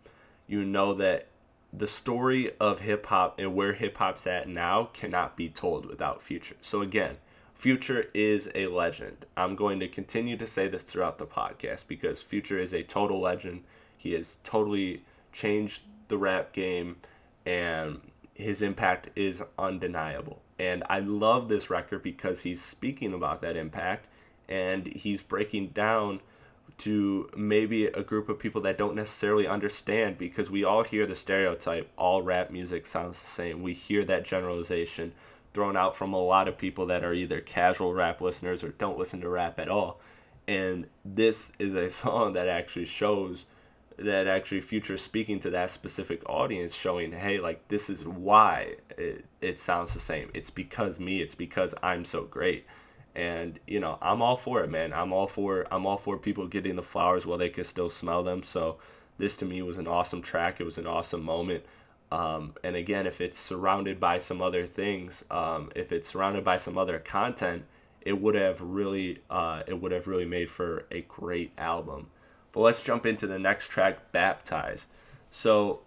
you 0.48 0.64
know 0.64 0.94
that 0.94 1.28
the 1.74 1.88
story 1.88 2.52
of 2.60 2.82
hip 2.82 3.08
hop 3.08 3.40
and 3.40 3.56
where 3.56 3.74
hip 3.74 3.98
hop's 3.98 4.28
at 4.28 4.48
now 4.48 4.90
cannot 4.94 5.36
be 5.36 5.50
told 5.50 5.86
without 5.86 6.22
Future. 6.22 6.56
So 6.62 6.82
again 6.82 7.18
Future 7.60 8.08
is 8.14 8.50
a 8.56 8.68
legend. 8.68 9.26
I'm 9.36 9.58
going 9.58 9.82
to 9.82 9.90
continue 9.90 10.38
to 10.38 10.48
say 10.48 10.70
this 10.70 10.82
throughout 10.82 11.18
the 11.18 11.26
podcast 11.26 11.88
because 11.90 12.22
Future 12.22 12.58
is 12.58 12.74
a 12.74 12.84
total 12.84 13.20
legend. 13.20 13.66
He 13.98 14.14
has 14.14 14.38
totally 14.46 15.04
changed 15.34 15.84
the 16.08 16.18
rap 16.18 16.54
game 16.54 17.02
and 17.46 18.00
his 18.34 18.62
impact 18.62 19.10
is 19.14 19.44
undeniable. 19.58 20.42
And 20.58 20.86
I 20.90 21.00
love 21.00 21.50
this 21.50 21.70
record 21.70 22.02
because 22.02 22.44
he's 22.44 22.64
speaking 22.64 23.14
about 23.14 23.42
that 23.42 23.58
impact 23.58 24.08
and 24.48 24.88
he's 24.88 25.22
breaking 25.22 25.72
down 25.72 26.22
to 26.78 27.30
maybe 27.36 27.88
a 27.88 28.04
group 28.04 28.30
of 28.30 28.40
people 28.40 28.62
that 28.62 28.78
don't 28.78 28.96
necessarily 28.96 29.46
understand 29.46 30.18
because 30.18 30.50
we 30.50 30.64
all 30.64 30.86
hear 30.86 31.06
the 31.06 31.14
stereotype 31.14 31.92
all 31.98 32.22
rap 32.22 32.52
music 32.52 32.88
sounds 32.88 33.20
the 33.20 33.28
same. 33.28 33.62
We 33.62 33.74
hear 33.74 34.06
that 34.06 34.24
generalization 34.24 35.12
thrown 35.54 35.76
out 35.76 35.96
from 35.96 36.14
a 36.14 36.22
lot 36.22 36.48
of 36.48 36.58
people 36.58 36.86
that 36.88 37.04
are 37.04 37.14
either 37.14 37.42
casual 37.42 37.94
rap 37.94 38.22
listeners 38.22 38.64
or 38.64 38.70
don't 38.70 38.98
listen 38.98 39.22
to 39.22 39.30
rap 39.30 39.60
at 39.60 39.70
all. 39.70 40.00
And 40.48 40.88
this 41.04 41.52
is 41.60 41.74
a 41.74 41.90
song 41.90 42.34
that 42.34 42.48
actually 42.48 42.86
shows 42.86 43.46
that 43.98 44.28
actually 44.28 44.62
future 44.62 44.96
speaking 44.96 45.42
to 45.42 45.50
that 45.50 45.70
specific 45.70 46.22
audience 46.30 46.74
showing 46.74 47.12
hey 47.12 47.38
like 47.38 47.68
this 47.68 47.90
is 47.90 48.06
why 48.06 48.76
it, 48.98 49.26
it 49.42 49.60
sounds 49.60 49.94
the 49.94 50.00
same. 50.00 50.30
It's 50.34 50.50
because 50.50 51.00
me. 51.00 51.22
It's 51.22 51.36
because 51.36 51.74
i'm 51.84 52.06
so 52.06 52.24
great. 52.24 52.66
And 53.14 53.60
you 53.68 53.80
know 53.80 53.98
i'm 54.02 54.22
all 54.22 54.38
for 54.38 54.64
it 54.64 54.70
man. 54.70 54.94
I'm 54.94 55.12
all 55.12 55.28
for 55.28 55.68
i'm 55.72 55.86
all 55.86 55.98
for 55.98 56.18
people 56.18 56.48
getting 56.48 56.78
the 56.78 56.84
flowers 56.84 57.26
while 57.26 57.38
they 57.38 57.50
can 57.50 57.66
still 57.66 57.90
smell 57.90 58.24
them. 58.24 58.42
So 58.44 58.78
this 59.18 59.36
to 59.38 59.46
me 59.46 59.62
was 59.62 59.78
an 59.78 59.88
awesome 59.88 60.22
track. 60.22 60.62
It 60.62 60.64
was 60.64 60.78
an 60.78 60.88
awesome 60.88 61.22
moment 61.24 61.66
um, 62.12 62.56
and 62.64 62.76
again, 62.76 63.06
if 63.06 63.22
it's 63.22 63.38
surrounded 63.38 64.00
by 64.00 64.18
some 64.18 64.42
other 64.42 64.66
things, 64.66 65.24
um, 65.30 65.72
if 65.76 65.92
it's 65.92 66.08
surrounded 66.08 66.44
by 66.44 66.58
some 66.58 66.78
other 66.78 66.98
content, 67.00 67.66
it 68.02 68.20
would 68.20 68.36
have 68.36 68.62
really, 68.62 69.20
uh, 69.30 69.64
it 69.68 69.80
would 69.82 69.92
have 69.92 70.08
really 70.08 70.26
made 70.26 70.50
for 70.50 70.86
a 70.90 71.02
great 71.02 71.52
album. 71.58 72.08
But 72.52 72.62
let's 72.62 72.82
jump 72.82 73.06
into 73.06 73.28
the 73.28 73.38
next 73.38 73.68
track, 73.68 74.12
"Baptize." 74.12 74.88
So, 75.30 75.82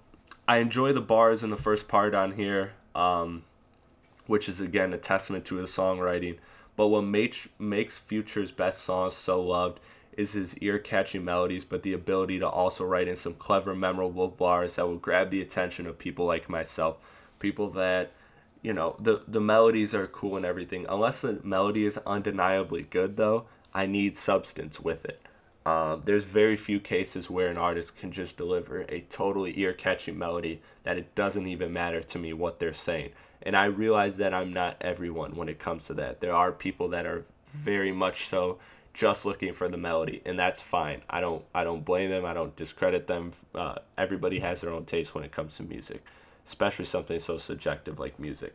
I 0.46 0.58
enjoy 0.58 0.92
the 0.92 1.00
bars 1.00 1.42
in 1.42 1.50
the 1.50 1.56
first 1.56 1.88
part 1.88 2.14
on 2.14 2.32
here, 2.32 2.74
um, 2.94 3.44
which 4.26 4.48
is 4.48 4.60
again 4.60 4.92
a 4.92 4.98
testament 4.98 5.44
to 5.46 5.56
his 5.56 5.70
songwriting. 5.70 6.38
But 6.76 6.88
what 6.88 7.02
makes 7.02 7.48
makes 7.58 7.98
Future's 7.98 8.52
best 8.52 8.82
songs 8.82 9.14
so 9.14 9.40
loved 9.42 9.80
is 10.16 10.32
his 10.32 10.56
ear 10.58 10.78
catching 10.78 11.24
melodies, 11.24 11.64
but 11.64 11.82
the 11.82 11.92
ability 11.92 12.38
to 12.38 12.48
also 12.48 12.84
write 12.84 13.08
in 13.08 13.16
some 13.16 13.34
clever, 13.34 13.74
memorable 13.74 14.28
bars 14.28 14.76
that 14.76 14.86
will 14.86 14.96
grab 14.96 15.30
the 15.30 15.40
attention 15.40 15.86
of 15.86 15.98
people 15.98 16.26
like 16.26 16.48
myself. 16.48 16.96
People 17.38 17.70
that, 17.70 18.12
you 18.60 18.72
know, 18.72 18.96
the, 19.00 19.22
the 19.26 19.40
melodies 19.40 19.94
are 19.94 20.06
cool 20.06 20.36
and 20.36 20.46
everything. 20.46 20.86
Unless 20.88 21.22
the 21.22 21.40
melody 21.42 21.84
is 21.84 21.98
undeniably 22.06 22.82
good, 22.82 23.16
though, 23.16 23.46
I 23.74 23.86
need 23.86 24.16
substance 24.16 24.78
with 24.80 25.04
it. 25.04 25.20
Um, 25.64 26.02
there's 26.04 26.24
very 26.24 26.56
few 26.56 26.80
cases 26.80 27.30
where 27.30 27.48
an 27.48 27.56
artist 27.56 27.96
can 27.96 28.10
just 28.10 28.36
deliver 28.36 28.80
a 28.88 29.00
totally 29.02 29.58
ear 29.58 29.72
catching 29.72 30.18
melody 30.18 30.60
that 30.82 30.98
it 30.98 31.14
doesn't 31.14 31.46
even 31.46 31.72
matter 31.72 32.02
to 32.02 32.18
me 32.18 32.32
what 32.32 32.58
they're 32.58 32.74
saying. 32.74 33.10
And 33.42 33.56
I 33.56 33.66
realize 33.66 34.16
that 34.16 34.34
I'm 34.34 34.52
not 34.52 34.76
everyone 34.80 35.36
when 35.36 35.48
it 35.48 35.58
comes 35.58 35.86
to 35.86 35.94
that. 35.94 36.20
There 36.20 36.34
are 36.34 36.52
people 36.52 36.88
that 36.88 37.06
are 37.06 37.24
very 37.52 37.92
much 37.92 38.26
so 38.26 38.58
just 38.92 39.24
looking 39.24 39.52
for 39.52 39.68
the 39.68 39.76
melody, 39.76 40.20
and 40.24 40.38
that's 40.38 40.60
fine. 40.60 41.02
I 41.08 41.20
don't 41.20 41.44
I 41.54 41.64
don't 41.64 41.84
blame 41.84 42.10
them. 42.10 42.24
I 42.24 42.34
don't 42.34 42.54
discredit 42.56 43.06
them. 43.06 43.32
Uh, 43.54 43.76
everybody 43.96 44.40
has 44.40 44.60
their 44.60 44.70
own 44.70 44.84
taste 44.84 45.14
when 45.14 45.24
it 45.24 45.32
comes 45.32 45.56
to 45.56 45.62
music, 45.62 46.04
especially 46.46 46.84
something 46.84 47.18
so 47.18 47.38
subjective 47.38 47.98
like 47.98 48.18
music. 48.18 48.54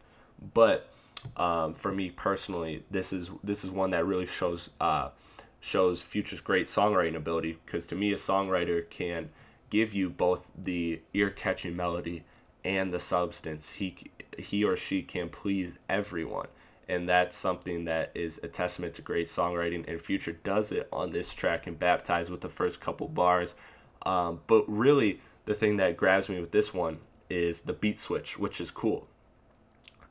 But 0.54 0.89
um, 1.36 1.73
for 1.73 1.91
me 1.91 2.12
personally, 2.12 2.84
this 2.91 3.12
is 3.12 3.32
this 3.43 3.63
is 3.63 3.71
one 3.71 3.89
that 3.91 4.06
really 4.06 4.28
shows 4.28 4.69
uh, 4.80 5.10
shows 5.60 6.02
Future's 6.04 6.41
great 6.41 6.67
songwriting 6.67 7.15
ability. 7.15 7.58
Because 7.65 7.88
to 7.88 7.95
me, 7.95 8.12
a 8.12 8.17
songwriter 8.17 8.88
can 8.88 9.30
give 9.69 9.93
you 9.93 10.10
both 10.10 10.52
the 10.56 11.02
ear 11.13 11.32
catching 11.32 11.76
melody 11.76 12.23
and 12.63 12.91
the 12.91 13.00
substance. 13.00 13.73
He 13.73 13.95
he 14.38 14.63
or 14.63 14.76
she 14.76 15.02
can 15.02 15.30
please 15.30 15.80
everyone 15.89 16.47
and 16.89 17.08
that's 17.08 17.36
something 17.36 17.86
that 17.86 18.12
is 18.15 18.39
a 18.43 18.47
testament 18.47 18.93
to 18.93 19.02
great 19.02 19.28
songwriting 19.28 19.88
and 19.88 20.02
future 20.02 20.32
does 20.32 20.71
it 20.71 20.88
on 20.91 21.10
this 21.10 21.34
track 21.34 21.67
and 21.67 21.78
baptized 21.80 22.30
with 22.30 22.41
the 22.41 22.50
first 22.50 22.80
couple 22.80 23.08
bars 23.08 23.54
um, 24.06 24.39
but 24.47 24.63
really 24.67 25.21
the 25.45 25.54
thing 25.54 25.78
that 25.78 25.97
grabs 25.97 26.30
me 26.30 26.39
with 26.39 26.52
this 26.52 26.73
one 26.73 27.00
is 27.30 27.62
the 27.62 27.73
beat 27.73 28.00
switch 28.00 28.38
which 28.38 28.62
is 28.62 28.71
cool 28.71 29.08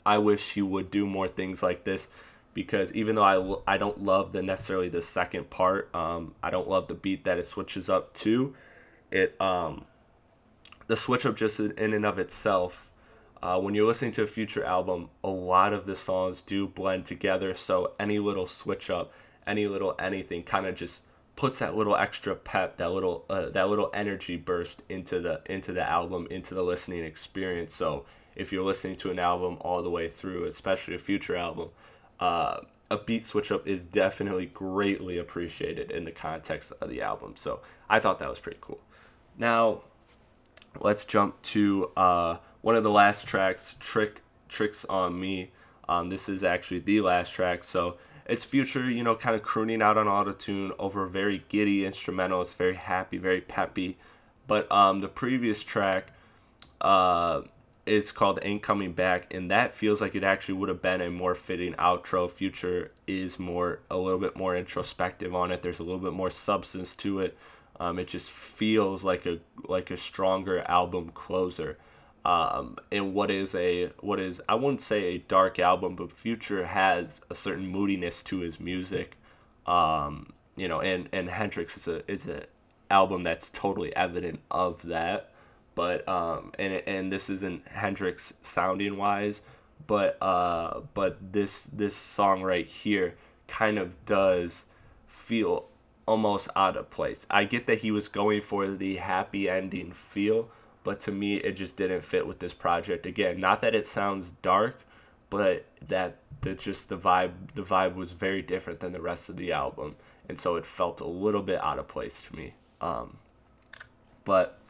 i 0.04 0.18
wish 0.18 0.54
he 0.54 0.62
would 0.62 0.90
do 0.90 1.06
more 1.06 1.28
things 1.28 1.62
like 1.62 1.84
this 1.84 2.08
because 2.54 2.90
even 2.92 3.16
though 3.16 3.62
I, 3.66 3.74
I 3.74 3.76
don't 3.76 4.02
love 4.02 4.32
the 4.32 4.42
necessarily 4.42 4.88
the 4.88 5.02
second 5.02 5.50
part 5.50 5.94
um, 5.94 6.34
i 6.42 6.50
don't 6.50 6.68
love 6.68 6.88
the 6.88 6.94
beat 6.94 7.24
that 7.24 7.38
it 7.38 7.46
switches 7.46 7.88
up 7.88 8.12
to 8.14 8.54
it 9.10 9.40
um, 9.40 9.84
the 10.86 10.96
switch 10.96 11.26
up 11.26 11.36
just 11.36 11.58
in 11.58 11.92
and 11.92 12.06
of 12.06 12.18
itself. 12.18 12.92
Uh, 13.46 13.60
when 13.60 13.76
you're 13.76 13.86
listening 13.86 14.10
to 14.10 14.24
a 14.24 14.26
future 14.26 14.64
album, 14.64 15.08
a 15.22 15.28
lot 15.28 15.72
of 15.72 15.86
the 15.86 15.94
songs 15.94 16.42
do 16.42 16.66
blend 16.66 17.06
together. 17.06 17.54
So 17.54 17.92
any 17.96 18.18
little 18.18 18.48
switch 18.48 18.90
up, 18.90 19.12
any 19.46 19.68
little 19.68 19.94
anything, 20.00 20.42
kind 20.42 20.66
of 20.66 20.74
just 20.74 21.02
puts 21.36 21.60
that 21.60 21.76
little 21.76 21.94
extra 21.94 22.34
pep, 22.34 22.76
that 22.78 22.90
little 22.90 23.24
uh, 23.30 23.50
that 23.50 23.68
little 23.68 23.88
energy 23.94 24.36
burst 24.36 24.82
into 24.88 25.20
the 25.20 25.42
into 25.46 25.72
the 25.72 25.88
album, 25.88 26.26
into 26.28 26.54
the 26.54 26.64
listening 26.64 27.04
experience. 27.04 27.72
So 27.72 28.04
if 28.34 28.52
you're 28.52 28.64
listening 28.64 28.96
to 28.96 29.12
an 29.12 29.20
album 29.20 29.58
all 29.60 29.80
the 29.80 29.90
way 29.90 30.08
through, 30.08 30.46
especially 30.46 30.96
a 30.96 30.98
future 30.98 31.36
album, 31.36 31.68
uh, 32.18 32.62
a 32.90 32.98
beat 32.98 33.24
switch 33.24 33.52
up 33.52 33.64
is 33.64 33.84
definitely 33.84 34.46
greatly 34.46 35.18
appreciated 35.18 35.92
in 35.92 36.04
the 36.04 36.10
context 36.10 36.72
of 36.80 36.90
the 36.90 37.00
album. 37.00 37.34
So 37.36 37.60
I 37.88 38.00
thought 38.00 38.18
that 38.18 38.28
was 38.28 38.40
pretty 38.40 38.58
cool. 38.60 38.80
Now, 39.38 39.82
let's 40.80 41.04
jump 41.04 41.40
to 41.42 41.92
uh, 41.96 42.36
one 42.66 42.74
of 42.74 42.82
the 42.82 42.90
last 42.90 43.28
tracks, 43.28 43.76
"Trick 43.78 44.22
Tricks 44.48 44.84
on 44.86 45.20
Me." 45.20 45.52
Um, 45.88 46.08
this 46.08 46.28
is 46.28 46.42
actually 46.42 46.80
the 46.80 47.00
last 47.00 47.32
track, 47.32 47.62
so 47.62 47.96
it's 48.28 48.44
Future, 48.44 48.90
you 48.90 49.04
know, 49.04 49.14
kind 49.14 49.36
of 49.36 49.44
crooning 49.44 49.80
out 49.80 49.96
on 49.96 50.06
autotune 50.06 50.72
over 50.76 51.04
a 51.04 51.08
very 51.08 51.44
giddy 51.48 51.86
instrumental. 51.86 52.40
It's 52.40 52.54
very 52.54 52.74
happy, 52.74 53.18
very 53.18 53.40
peppy. 53.40 53.98
But 54.48 54.68
um, 54.72 55.00
the 55.00 55.06
previous 55.06 55.62
track, 55.62 56.08
uh, 56.80 57.42
it's 57.86 58.10
called 58.10 58.40
Ain't 58.42 58.64
Coming 58.64 58.94
Back, 58.94 59.32
and 59.32 59.48
that 59.48 59.72
feels 59.72 60.00
like 60.00 60.16
it 60.16 60.24
actually 60.24 60.54
would 60.54 60.68
have 60.68 60.82
been 60.82 61.00
a 61.00 61.08
more 61.08 61.36
fitting 61.36 61.74
outro. 61.74 62.28
Future 62.28 62.90
is 63.06 63.38
more 63.38 63.78
a 63.88 63.96
little 63.96 64.18
bit 64.18 64.36
more 64.36 64.56
introspective 64.56 65.32
on 65.36 65.52
it. 65.52 65.62
There's 65.62 65.78
a 65.78 65.84
little 65.84 66.00
bit 66.00 66.14
more 66.14 66.30
substance 66.30 66.96
to 66.96 67.20
it. 67.20 67.38
Um, 67.78 68.00
it 68.00 68.08
just 68.08 68.32
feels 68.32 69.04
like 69.04 69.24
a 69.24 69.38
like 69.68 69.92
a 69.92 69.96
stronger 69.96 70.64
album 70.66 71.12
closer. 71.14 71.78
Um, 72.26 72.76
and 72.90 73.14
what 73.14 73.30
is 73.30 73.54
a 73.54 73.92
what 74.00 74.18
is 74.18 74.42
I 74.48 74.56
wouldn't 74.56 74.80
say 74.80 75.14
a 75.14 75.18
dark 75.18 75.58
album, 75.58 75.94
but 75.96 76.12
Future 76.12 76.66
has 76.66 77.20
a 77.30 77.34
certain 77.34 77.68
moodiness 77.68 78.22
to 78.24 78.40
his 78.40 78.58
music. 78.58 79.16
Um, 79.66 80.32
you 80.56 80.68
know, 80.68 80.80
and 80.80 81.08
and 81.12 81.30
Hendrix 81.30 81.76
is 81.76 81.88
a 81.88 82.10
is 82.10 82.26
a 82.26 82.46
album 82.90 83.22
that's 83.22 83.48
totally 83.48 83.94
evident 83.96 84.40
of 84.50 84.82
that 84.82 85.32
but 85.76 86.08
um, 86.08 86.52
and 86.58 86.82
and 86.86 87.12
this 87.12 87.30
isn't 87.30 87.68
Hendrix 87.68 88.32
sounding 88.42 88.96
wise, 88.96 89.42
but 89.86 90.20
uh, 90.20 90.80
but 90.94 91.32
this 91.32 91.64
this 91.66 91.94
song 91.94 92.42
right 92.42 92.66
here 92.66 93.14
kind 93.46 93.78
of 93.78 94.04
does 94.06 94.64
feel 95.06 95.66
almost 96.06 96.48
out 96.56 96.76
of 96.76 96.90
place. 96.90 97.26
I 97.30 97.44
get 97.44 97.66
that 97.66 97.78
he 97.80 97.90
was 97.90 98.08
going 98.08 98.40
for 98.40 98.68
the 98.68 98.96
happy 98.96 99.48
ending 99.50 99.92
feel, 99.92 100.48
but 100.86 101.00
to 101.00 101.10
me 101.10 101.34
it 101.34 101.56
just 101.56 101.76
didn't 101.76 102.04
fit 102.04 102.28
with 102.28 102.38
this 102.38 102.52
project. 102.52 103.06
Again, 103.06 103.40
not 103.40 103.60
that 103.60 103.74
it 103.74 103.88
sounds 103.88 104.30
dark, 104.40 104.84
but 105.30 105.64
that 105.82 106.18
that 106.42 106.60
just 106.60 106.88
the 106.88 106.96
vibe 106.96 107.32
the 107.54 107.62
vibe 107.62 107.96
was 107.96 108.12
very 108.12 108.40
different 108.40 108.78
than 108.78 108.92
the 108.92 109.00
rest 109.00 109.28
of 109.28 109.36
the 109.36 109.50
album, 109.50 109.96
and 110.28 110.38
so 110.38 110.54
it 110.54 110.64
felt 110.64 111.00
a 111.00 111.06
little 111.06 111.42
bit 111.42 111.60
out 111.60 111.80
of 111.80 111.88
place 111.88 112.22
to 112.22 112.36
me. 112.36 112.54
Um, 112.80 113.16
but 114.24 114.60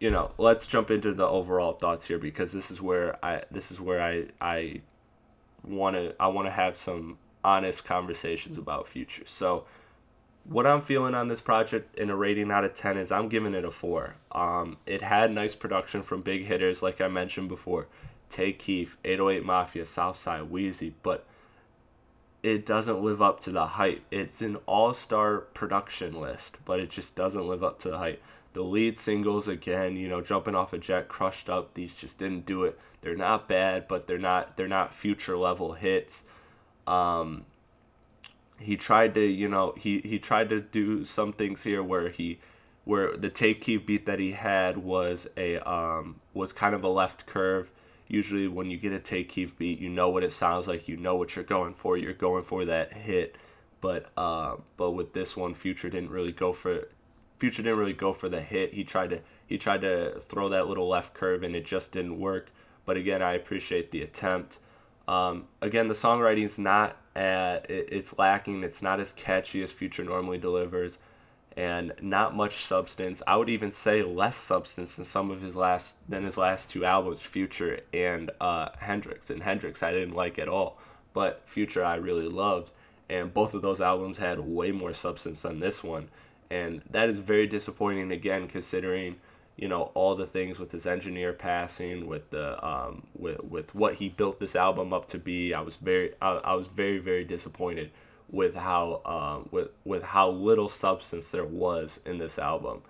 you 0.00 0.10
know, 0.10 0.32
let's 0.36 0.66
jump 0.66 0.90
into 0.90 1.14
the 1.14 1.28
overall 1.28 1.74
thoughts 1.74 2.08
here 2.08 2.18
because 2.18 2.52
this 2.52 2.68
is 2.72 2.82
where 2.82 3.24
I 3.24 3.44
this 3.52 3.70
is 3.70 3.80
where 3.80 4.02
I 4.02 4.26
I 4.40 4.80
want 5.62 5.94
to 5.94 6.12
I 6.18 6.26
want 6.26 6.48
to 6.48 6.52
have 6.52 6.76
some 6.76 7.18
honest 7.44 7.84
conversations 7.84 8.58
about 8.58 8.88
future. 8.88 9.22
So 9.26 9.66
what 10.44 10.66
I'm 10.66 10.80
feeling 10.80 11.14
on 11.14 11.28
this 11.28 11.40
project 11.40 11.96
in 11.96 12.10
a 12.10 12.16
rating 12.16 12.50
out 12.50 12.64
of 12.64 12.74
10 12.74 12.98
is 12.98 13.12
I'm 13.12 13.28
giving 13.28 13.54
it 13.54 13.64
a 13.64 13.70
4. 13.70 14.14
Um, 14.32 14.76
it 14.86 15.02
had 15.02 15.30
nice 15.30 15.54
production 15.54 16.02
from 16.02 16.22
big 16.22 16.46
hitters 16.46 16.82
like 16.82 17.00
I 17.00 17.08
mentioned 17.08 17.48
before. 17.48 17.86
Tay 18.28 18.52
Keith, 18.52 18.96
808 19.04 19.44
Mafia, 19.44 19.84
Southside, 19.84 20.50
Wheezy, 20.50 20.94
but 21.02 21.26
it 22.42 22.66
doesn't 22.66 23.02
live 23.02 23.22
up 23.22 23.40
to 23.40 23.50
the 23.50 23.66
hype. 23.66 24.02
It's 24.10 24.42
an 24.42 24.56
all-star 24.66 25.38
production 25.38 26.20
list, 26.20 26.58
but 26.64 26.80
it 26.80 26.90
just 26.90 27.14
doesn't 27.14 27.46
live 27.46 27.62
up 27.62 27.78
to 27.80 27.90
the 27.90 27.98
hype. 27.98 28.22
The 28.54 28.62
lead 28.62 28.98
singles 28.98 29.48
again, 29.48 29.96
you 29.96 30.08
know, 30.08 30.20
jumping 30.20 30.54
off 30.54 30.72
a 30.72 30.78
jet, 30.78 31.08
crushed 31.08 31.48
up. 31.48 31.74
These 31.74 31.94
just 31.94 32.18
didn't 32.18 32.44
do 32.44 32.64
it. 32.64 32.78
They're 33.00 33.16
not 33.16 33.48
bad, 33.48 33.88
but 33.88 34.06
they're 34.06 34.18
not 34.18 34.56
they're 34.56 34.68
not 34.68 34.94
future 34.94 35.38
level 35.38 35.72
hits. 35.72 36.24
Um, 36.86 37.46
he 38.62 38.76
tried 38.76 39.14
to, 39.14 39.20
you 39.20 39.48
know, 39.48 39.74
he 39.76 40.00
he 40.00 40.18
tried 40.18 40.48
to 40.50 40.60
do 40.60 41.04
some 41.04 41.32
things 41.32 41.62
here 41.62 41.82
where 41.82 42.08
he 42.08 42.38
where 42.84 43.16
the 43.16 43.28
Tay 43.30 43.54
Keith 43.54 43.86
beat 43.86 44.06
that 44.06 44.18
he 44.18 44.32
had 44.32 44.78
was 44.78 45.26
a 45.36 45.58
um 45.68 46.20
was 46.34 46.52
kind 46.52 46.74
of 46.74 46.82
a 46.84 46.88
left 46.88 47.26
curve. 47.26 47.72
Usually 48.08 48.48
when 48.48 48.70
you 48.70 48.76
get 48.76 48.92
a 48.92 48.98
Tay 48.98 49.24
Keith 49.24 49.58
beat, 49.58 49.78
you 49.78 49.88
know 49.88 50.08
what 50.08 50.24
it 50.24 50.32
sounds 50.32 50.68
like, 50.68 50.88
you 50.88 50.96
know 50.96 51.16
what 51.16 51.34
you're 51.34 51.44
going 51.44 51.74
for. 51.74 51.96
You're 51.96 52.12
going 52.12 52.42
for 52.42 52.64
that 52.64 52.92
hit. 52.92 53.36
But 53.80 54.10
uh, 54.16 54.56
but 54.76 54.92
with 54.92 55.12
this 55.12 55.36
one, 55.36 55.54
Future 55.54 55.90
didn't 55.90 56.10
really 56.10 56.32
go 56.32 56.52
for 56.52 56.88
Future 57.38 57.62
didn't 57.62 57.78
really 57.78 57.92
go 57.92 58.12
for 58.12 58.28
the 58.28 58.40
hit. 58.40 58.74
He 58.74 58.84
tried 58.84 59.10
to 59.10 59.20
he 59.46 59.58
tried 59.58 59.80
to 59.82 60.20
throw 60.20 60.48
that 60.48 60.68
little 60.68 60.88
left 60.88 61.14
curve 61.14 61.42
and 61.42 61.56
it 61.56 61.64
just 61.64 61.92
didn't 61.92 62.18
work. 62.18 62.50
But 62.84 62.96
again, 62.96 63.22
I 63.22 63.34
appreciate 63.34 63.90
the 63.90 64.02
attempt. 64.02 64.58
Um, 65.08 65.46
again, 65.60 65.88
the 65.88 65.94
songwriting 65.94 66.44
is 66.44 66.58
not 66.58 66.96
at, 67.14 67.70
it, 67.70 67.88
it's 67.90 68.18
lacking. 68.18 68.64
It's 68.64 68.82
not 68.82 69.00
as 69.00 69.12
catchy 69.12 69.62
as 69.62 69.72
Future 69.72 70.04
normally 70.04 70.38
delivers, 70.38 70.98
and 71.56 71.92
not 72.00 72.34
much 72.34 72.64
substance. 72.64 73.22
I 73.26 73.36
would 73.36 73.48
even 73.48 73.70
say 73.70 74.02
less 74.02 74.36
substance 74.36 74.96
than 74.96 75.04
some 75.04 75.30
of 75.30 75.42
his 75.42 75.56
last 75.56 75.96
than 76.08 76.24
his 76.24 76.36
last 76.36 76.70
two 76.70 76.84
albums, 76.84 77.22
Future 77.22 77.80
and 77.92 78.30
uh, 78.40 78.70
Hendrix. 78.78 79.30
And 79.30 79.42
Hendrix 79.42 79.82
I 79.82 79.92
didn't 79.92 80.14
like 80.14 80.38
at 80.38 80.48
all, 80.48 80.78
but 81.12 81.42
Future 81.46 81.84
I 81.84 81.96
really 81.96 82.28
loved, 82.28 82.72
and 83.08 83.32
both 83.32 83.54
of 83.54 83.62
those 83.62 83.80
albums 83.80 84.18
had 84.18 84.40
way 84.40 84.72
more 84.72 84.92
substance 84.92 85.42
than 85.42 85.60
this 85.60 85.84
one 85.84 86.08
and 86.52 86.82
that 86.90 87.08
is 87.08 87.18
very 87.18 87.46
disappointing 87.46 88.12
again 88.12 88.46
considering 88.46 89.16
you 89.62 89.68
know 89.68 89.92
all 89.94 90.16
the 90.16 90.26
things 90.26 90.58
with 90.58 90.72
his 90.72 90.86
engineer 90.86 91.32
passing 91.32 92.08
with 92.08 92.28
the 92.30 92.66
um 92.66 93.04
with 93.16 93.42
with 93.44 93.72
what 93.76 93.94
he 93.94 94.08
built 94.08 94.40
this 94.40 94.56
album 94.56 94.92
up 94.92 95.06
to 95.06 95.18
be 95.20 95.54
i 95.54 95.60
was 95.60 95.76
very 95.76 96.12
i, 96.20 96.30
I 96.30 96.54
was 96.54 96.66
very 96.66 96.98
very 96.98 97.22
disappointed 97.24 97.92
with 98.28 98.56
how 98.56 99.02
um 99.04 99.48
with 99.52 99.68
with 99.84 100.02
how 100.02 100.30
little 100.30 100.68
substance 100.68 101.30
there 101.30 101.44
was 101.44 102.00
in 102.04 102.18
this 102.18 102.40
album 102.40 102.82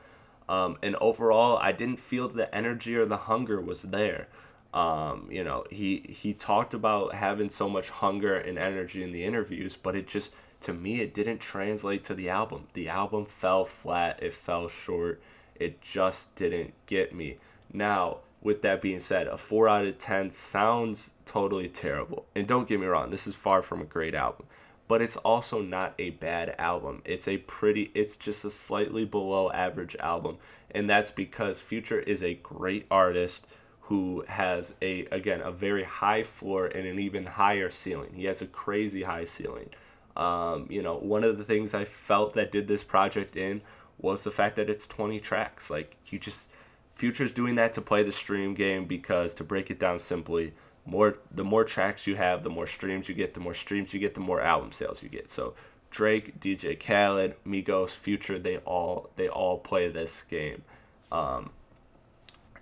um 0.48 0.78
and 0.82 0.96
overall 0.96 1.58
i 1.58 1.72
didn't 1.72 2.00
feel 2.00 2.26
the 2.26 2.52
energy 2.54 2.96
or 2.96 3.04
the 3.04 3.18
hunger 3.28 3.60
was 3.60 3.82
there 3.82 4.28
um 4.72 5.28
you 5.30 5.44
know 5.44 5.64
he 5.70 6.06
he 6.08 6.32
talked 6.32 6.72
about 6.72 7.14
having 7.14 7.50
so 7.50 7.68
much 7.68 7.90
hunger 7.90 8.34
and 8.34 8.58
energy 8.58 9.02
in 9.04 9.12
the 9.12 9.24
interviews 9.24 9.76
but 9.76 9.94
it 9.94 10.06
just 10.06 10.30
to 10.62 10.72
me 10.72 11.00
it 11.00 11.12
didn't 11.12 11.38
translate 11.38 12.04
to 12.04 12.14
the 12.14 12.30
album. 12.30 12.68
The 12.72 12.88
album 12.88 13.26
fell 13.26 13.64
flat, 13.64 14.22
it 14.22 14.32
fell 14.32 14.68
short. 14.68 15.20
It 15.56 15.80
just 15.80 16.34
didn't 16.34 16.74
get 16.86 17.14
me. 17.14 17.36
Now, 17.72 18.18
with 18.42 18.62
that 18.62 18.82
being 18.82 19.00
said, 19.00 19.28
a 19.28 19.36
4 19.36 19.68
out 19.68 19.86
of 19.86 19.98
10 19.98 20.30
sounds 20.30 21.12
totally 21.24 21.68
terrible. 21.68 22.26
And 22.34 22.46
don't 22.46 22.68
get 22.68 22.80
me 22.80 22.86
wrong, 22.86 23.10
this 23.10 23.26
is 23.26 23.36
far 23.36 23.62
from 23.62 23.80
a 23.80 23.86
great 23.86 24.14
album, 24.14 24.46
but 24.88 25.00
it's 25.00 25.16
also 25.16 25.62
not 25.62 25.94
a 25.98 26.10
bad 26.10 26.54
album. 26.58 27.02
It's 27.04 27.28
a 27.28 27.38
pretty 27.38 27.90
it's 27.94 28.16
just 28.16 28.44
a 28.44 28.50
slightly 28.50 29.04
below 29.04 29.50
average 29.52 29.96
album, 29.96 30.38
and 30.72 30.90
that's 30.90 31.10
because 31.10 31.60
Future 31.60 32.00
is 32.00 32.22
a 32.22 32.34
great 32.34 32.86
artist 32.90 33.46
who 33.82 34.24
has 34.28 34.74
a 34.82 35.06
again 35.06 35.40
a 35.40 35.50
very 35.50 35.84
high 35.84 36.22
floor 36.22 36.66
and 36.66 36.86
an 36.86 36.98
even 36.98 37.26
higher 37.26 37.70
ceiling. 37.70 38.12
He 38.14 38.24
has 38.24 38.42
a 38.42 38.46
crazy 38.46 39.04
high 39.04 39.24
ceiling. 39.24 39.70
Um, 40.16 40.66
you 40.68 40.82
know, 40.82 40.96
one 40.96 41.24
of 41.24 41.38
the 41.38 41.44
things 41.44 41.72
I 41.72 41.84
felt 41.84 42.34
that 42.34 42.52
did 42.52 42.68
this 42.68 42.84
project 42.84 43.34
in 43.34 43.62
was 44.02 44.24
the 44.24 44.30
fact 44.30 44.56
that 44.56 44.68
it's 44.68 44.86
20 44.86 45.18
tracks. 45.20 45.70
Like, 45.70 45.96
you 46.08 46.18
just, 46.18 46.48
Future's 46.94 47.32
doing 47.32 47.54
that 47.54 47.72
to 47.74 47.80
play 47.80 48.02
the 48.02 48.12
stream 48.12 48.52
game 48.54 48.84
because, 48.84 49.32
to 49.34 49.44
break 49.44 49.70
it 49.70 49.78
down 49.78 49.98
simply, 49.98 50.52
more 50.84 51.18
the 51.30 51.44
more 51.44 51.64
tracks 51.64 52.06
you 52.06 52.16
have, 52.16 52.42
the 52.42 52.50
more 52.50 52.66
streams 52.66 53.08
you 53.08 53.14
get, 53.14 53.34
the 53.34 53.40
more 53.40 53.54
streams 53.54 53.94
you 53.94 54.00
get, 54.00 54.14
the 54.14 54.20
more 54.20 54.40
album 54.40 54.72
sales 54.72 55.02
you 55.02 55.08
get. 55.08 55.30
So 55.30 55.54
Drake, 55.90 56.40
DJ 56.40 56.78
Khaled, 56.78 57.36
Migos, 57.46 57.90
Future, 57.90 58.38
they 58.38 58.58
all 58.58 59.10
they 59.16 59.28
all 59.28 59.58
play 59.58 59.88
this 59.88 60.22
game. 60.28 60.64
Um, 61.10 61.50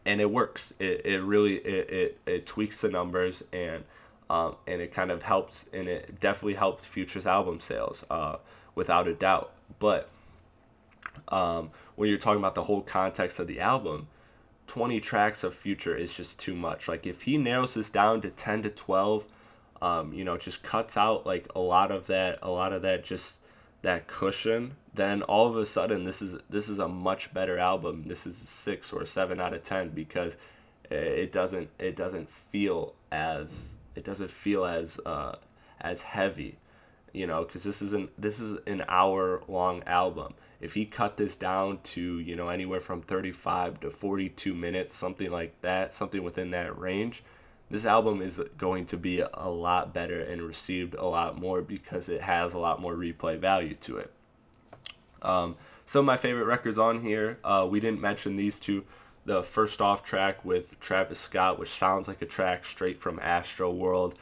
and 0.04 0.20
it 0.20 0.30
works. 0.30 0.72
It, 0.78 1.06
it 1.06 1.22
really 1.22 1.56
it, 1.56 1.90
it, 1.90 2.18
it 2.26 2.46
tweaks 2.46 2.80
the 2.82 2.90
numbers 2.90 3.42
and 3.52 3.84
um, 4.28 4.56
and 4.66 4.80
it 4.80 4.92
kind 4.92 5.10
of 5.10 5.24
helps, 5.24 5.64
and 5.72 5.88
it 5.88 6.20
definitely 6.20 6.54
helped 6.54 6.84
Future's 6.84 7.26
album 7.26 7.58
sales, 7.58 8.04
uh, 8.10 8.36
without 8.76 9.08
a 9.08 9.14
doubt. 9.14 9.52
But 9.80 10.08
um, 11.28 11.70
when 11.96 12.08
you're 12.08 12.18
talking 12.18 12.40
about 12.40 12.54
the 12.54 12.64
whole 12.64 12.82
context 12.82 13.38
of 13.38 13.46
the 13.46 13.60
album, 13.60 14.08
20 14.66 15.00
tracks 15.00 15.42
of 15.42 15.54
Future 15.54 15.96
is 15.96 16.14
just 16.14 16.38
too 16.38 16.54
much. 16.54 16.88
Like 16.88 17.06
if 17.06 17.22
he 17.22 17.36
narrows 17.36 17.74
this 17.74 17.90
down 17.90 18.20
to 18.20 18.30
10 18.30 18.62
to 18.62 18.70
12, 18.70 19.26
um, 19.82 20.12
you 20.12 20.24
know, 20.24 20.36
just 20.36 20.62
cuts 20.62 20.96
out 20.96 21.26
like 21.26 21.48
a 21.54 21.60
lot 21.60 21.90
of 21.90 22.06
that, 22.06 22.38
a 22.42 22.50
lot 22.50 22.72
of 22.72 22.82
that 22.82 23.02
just 23.02 23.34
that 23.82 24.06
cushion, 24.06 24.76
then 24.94 25.22
all 25.22 25.48
of 25.48 25.56
a 25.56 25.64
sudden 25.66 26.04
this 26.04 26.20
is 26.20 26.36
this 26.48 26.68
is 26.68 26.78
a 26.78 26.88
much 26.88 27.32
better 27.32 27.58
album. 27.58 28.04
This 28.06 28.26
is 28.26 28.42
a 28.42 28.46
six 28.46 28.92
or 28.92 29.02
a 29.02 29.06
seven 29.06 29.40
out 29.40 29.54
of 29.54 29.62
ten 29.62 29.88
because 29.90 30.36
it 30.90 31.32
doesn't 31.32 31.70
it 31.78 31.96
doesn't 31.96 32.30
feel 32.30 32.94
as 33.10 33.72
it 33.94 34.04
doesn't 34.04 34.30
feel 34.30 34.64
as 34.64 35.00
uh, 35.06 35.36
as 35.80 36.02
heavy, 36.02 36.58
you 37.12 37.26
know, 37.26 37.44
because 37.44 37.64
this 37.64 37.82
is 37.82 37.92
an 37.92 38.08
this 38.18 38.38
is 38.38 38.58
an 38.66 38.84
hour 38.88 39.42
long 39.48 39.82
album. 39.84 40.34
If 40.60 40.74
he 40.74 40.84
cut 40.84 41.16
this 41.16 41.36
down 41.36 41.78
to 41.84 42.18
you 42.18 42.36
know 42.36 42.48
anywhere 42.48 42.80
from 42.80 43.00
thirty 43.00 43.32
five 43.32 43.80
to 43.80 43.90
forty 43.90 44.28
two 44.28 44.54
minutes, 44.54 44.94
something 44.94 45.30
like 45.30 45.60
that, 45.62 45.94
something 45.94 46.22
within 46.22 46.50
that 46.50 46.78
range, 46.78 47.22
this 47.70 47.84
album 47.84 48.20
is 48.20 48.40
going 48.58 48.86
to 48.86 48.96
be 48.96 49.20
a 49.20 49.48
lot 49.48 49.94
better 49.94 50.20
and 50.20 50.42
received 50.42 50.94
a 50.94 51.06
lot 51.06 51.38
more 51.38 51.62
because 51.62 52.08
it 52.08 52.22
has 52.22 52.52
a 52.52 52.58
lot 52.58 52.80
more 52.80 52.94
replay 52.94 53.38
value 53.38 53.74
to 53.74 53.98
it. 53.98 54.12
Um, 55.22 55.56
some 55.86 56.00
of 56.00 56.06
my 56.06 56.16
favorite 56.16 56.44
records 56.44 56.78
on 56.78 57.02
here, 57.02 57.38
uh, 57.44 57.66
we 57.68 57.80
didn't 57.80 58.00
mention 58.00 58.36
these 58.36 58.60
two. 58.60 58.84
The 59.24 59.42
first 59.42 59.80
off 59.80 60.02
track 60.02 60.44
with 60.44 60.80
Travis 60.80 61.18
Scott, 61.18 61.58
which 61.58 61.68
sounds 61.68 62.08
like 62.08 62.22
a 62.22 62.26
track 62.26 62.64
straight 62.64 63.00
from 63.00 63.18
Astroworld. 63.18 64.14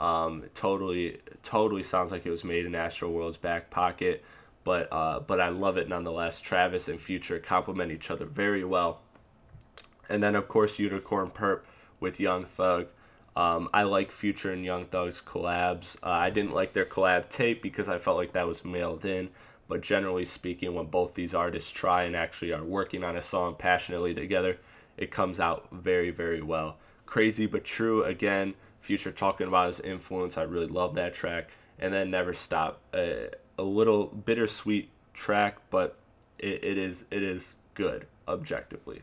Um, 0.00 0.44
totally, 0.54 1.18
totally 1.42 1.82
sounds 1.82 2.10
like 2.10 2.24
it 2.24 2.30
was 2.30 2.42
made 2.42 2.64
in 2.64 2.72
Astroworld's 2.72 3.36
back 3.36 3.70
pocket, 3.70 4.24
but 4.64 4.88
uh, 4.90 5.20
but 5.20 5.40
I 5.40 5.50
love 5.50 5.76
it 5.76 5.88
nonetheless. 5.88 6.40
Travis 6.40 6.88
and 6.88 7.00
Future 7.00 7.38
complement 7.38 7.92
each 7.92 8.10
other 8.10 8.24
very 8.24 8.64
well. 8.64 9.02
And 10.08 10.22
then 10.22 10.34
of 10.34 10.48
course 10.48 10.78
Unicorn 10.78 11.30
Purp 11.30 11.66
with 12.00 12.18
Young 12.18 12.46
Thug. 12.46 12.86
Um, 13.36 13.68
I 13.72 13.82
like 13.82 14.10
Future 14.10 14.52
and 14.52 14.64
Young 14.64 14.86
Thug's 14.86 15.20
collabs. 15.20 15.96
Uh, 16.02 16.08
I 16.08 16.30
didn't 16.30 16.54
like 16.54 16.72
their 16.72 16.86
collab 16.86 17.28
tape 17.28 17.62
because 17.62 17.88
I 17.88 17.98
felt 17.98 18.16
like 18.16 18.32
that 18.32 18.46
was 18.46 18.64
mailed 18.64 19.04
in. 19.04 19.28
But 19.68 19.82
generally 19.82 20.24
speaking, 20.24 20.74
when 20.74 20.86
both 20.86 21.14
these 21.14 21.32
artists 21.32 21.70
try 21.70 22.02
and 22.02 22.16
actually 22.16 22.52
are 22.52 22.64
working 22.64 23.04
on 23.04 23.16
a 23.16 23.22
song 23.22 23.54
passionately 23.56 24.14
together, 24.14 24.58
it 24.96 25.12
comes 25.12 25.38
out 25.38 25.68
very, 25.70 26.10
very 26.10 26.42
well. 26.42 26.78
Crazy 27.06 27.46
but 27.46 27.64
true, 27.64 28.02
again, 28.02 28.54
Future 28.80 29.12
talking 29.12 29.46
about 29.46 29.68
his 29.68 29.80
influence. 29.80 30.38
I 30.38 30.42
really 30.42 30.66
love 30.66 30.94
that 30.94 31.14
track. 31.14 31.50
And 31.78 31.92
then 31.92 32.10
Never 32.10 32.32
Stop. 32.32 32.80
Uh, 32.92 33.28
a 33.58 33.62
little 33.62 34.06
bittersweet 34.06 34.90
track, 35.12 35.58
but 35.70 35.96
it, 36.38 36.64
it 36.64 36.78
is 36.78 37.04
it 37.10 37.22
is 37.22 37.54
good 37.74 38.06
objectively. 38.26 39.02